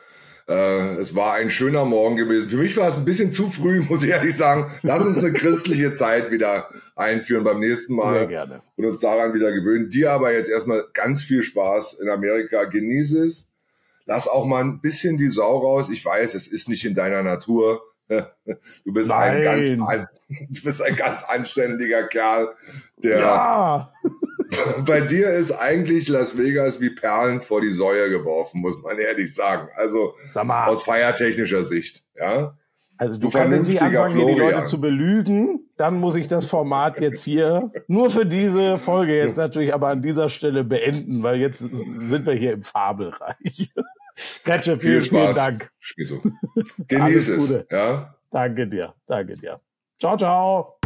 äh, 0.48 0.96
es 0.96 1.14
war 1.14 1.35
ein 1.35 1.50
schöner 1.50 1.87
Morgen 1.87 2.16
gewesen. 2.16 2.50
Für 2.50 2.57
mich 2.59 2.76
war 2.76 2.88
es 2.88 2.98
ein 2.98 3.07
bisschen 3.07 3.33
zu 3.33 3.48
früh, 3.48 3.81
muss 3.88 4.02
ich 4.02 4.11
ehrlich 4.11 4.37
sagen. 4.37 4.70
Lass 4.83 5.05
uns 5.05 5.16
eine 5.18 5.33
christliche 5.33 5.94
Zeit 5.94 6.31
wieder 6.31 6.68
einführen 6.96 7.44
beim 7.44 7.61
nächsten 7.61 7.94
Mal. 7.94 8.12
Sehr 8.12 8.26
gerne. 8.26 8.62
Und 8.76 8.85
uns 8.85 9.00
daran 9.00 9.33
wieder 9.33 9.52
gewöhnen. 9.52 9.88
Dir 9.88 10.12
aber 10.12 10.33
jetzt 10.33 10.50
erstmal 10.50 10.85
ganz 10.92 11.22
viel 11.22 11.42
Spaß 11.42 11.94
in 11.94 12.11
Amerika. 12.11 12.64
Genieße 12.64 13.24
es. 13.24 13.48
Lass 14.05 14.28
auch 14.28 14.44
mal 14.44 14.62
ein 14.62 14.81
bisschen 14.81 15.16
die 15.16 15.31
Sau 15.31 15.59
raus. 15.59 15.88
Ich 15.90 16.05
weiß, 16.05 16.35
es 16.35 16.46
ist 16.46 16.68
nicht 16.68 16.85
in 16.85 16.94
deiner 16.94 17.22
Natur. 17.22 17.81
Du 18.85 18.92
bist 18.92 19.11
ein 19.11 19.42
ganz, 19.42 19.68
du 19.68 20.62
bist 20.62 20.83
ein 20.83 20.96
ganz 20.96 21.25
anständiger 21.25 22.05
Kerl, 22.05 22.51
der 23.03 23.18
Ja, 23.18 23.92
bei 24.87 25.01
dir 25.01 25.31
ist 25.31 25.53
eigentlich 25.53 26.09
Las 26.09 26.38
Vegas 26.38 26.81
wie 26.81 26.90
Perlen 26.90 27.40
vor 27.40 27.61
die 27.61 27.72
Säue 27.72 28.11
geworfen, 28.11 28.61
muss 28.61 28.83
man 28.83 28.98
ehrlich 28.98 29.35
sagen. 29.35 29.68
Also 29.77 30.14
sag 30.31 30.48
aus 30.48 30.83
feiertechnischer 30.83 31.64
Sicht, 31.64 32.05
ja. 32.18 32.57
also 32.96 33.18
du 33.18 33.29
du 33.29 33.33
kannst 33.33 33.57
jetzt 33.57 33.68
nicht 33.68 33.83
anfangen, 33.83 34.16
hier 34.16 34.27
die 34.27 34.35
Florian. 34.35 34.55
Leute 34.55 34.66
zu 34.68 34.81
belügen. 34.81 35.61
Dann 35.77 35.94
muss 35.98 36.16
ich 36.16 36.29
das 36.29 36.46
Format 36.46 37.01
jetzt 37.01 37.25
hier 37.25 37.72
nur 37.88 38.11
für 38.11 38.27
diese 38.27 38.79
Folge 38.79 39.16
jetzt 39.16 39.37
natürlich 39.38 39.75
aber 39.75 39.88
an 39.88 40.03
dieser 40.03 40.29
Stelle 40.29 40.64
beenden, 40.64 41.22
weil 41.22 41.40
jetzt 41.40 41.59
sind 41.59 42.27
wir 42.27 42.35
hier 42.35 42.53
im 42.53 42.62
Fabelreich. 42.62 43.72
Gretsche, 44.44 44.79
Viel 44.79 45.03
vielen, 45.03 45.05
vielen 45.05 45.35
Spaß. 45.35 45.37
Dank. 45.37 45.70
Spiel 45.79 46.07
so. 46.09 46.22
Genieß 46.88 47.29
es, 47.29 47.64
ja. 47.70 48.14
Danke 48.31 48.66
dir, 48.66 48.94
danke 49.07 49.35
dir. 49.35 49.61
Ciao, 49.98 50.16
ciao. 50.16 50.82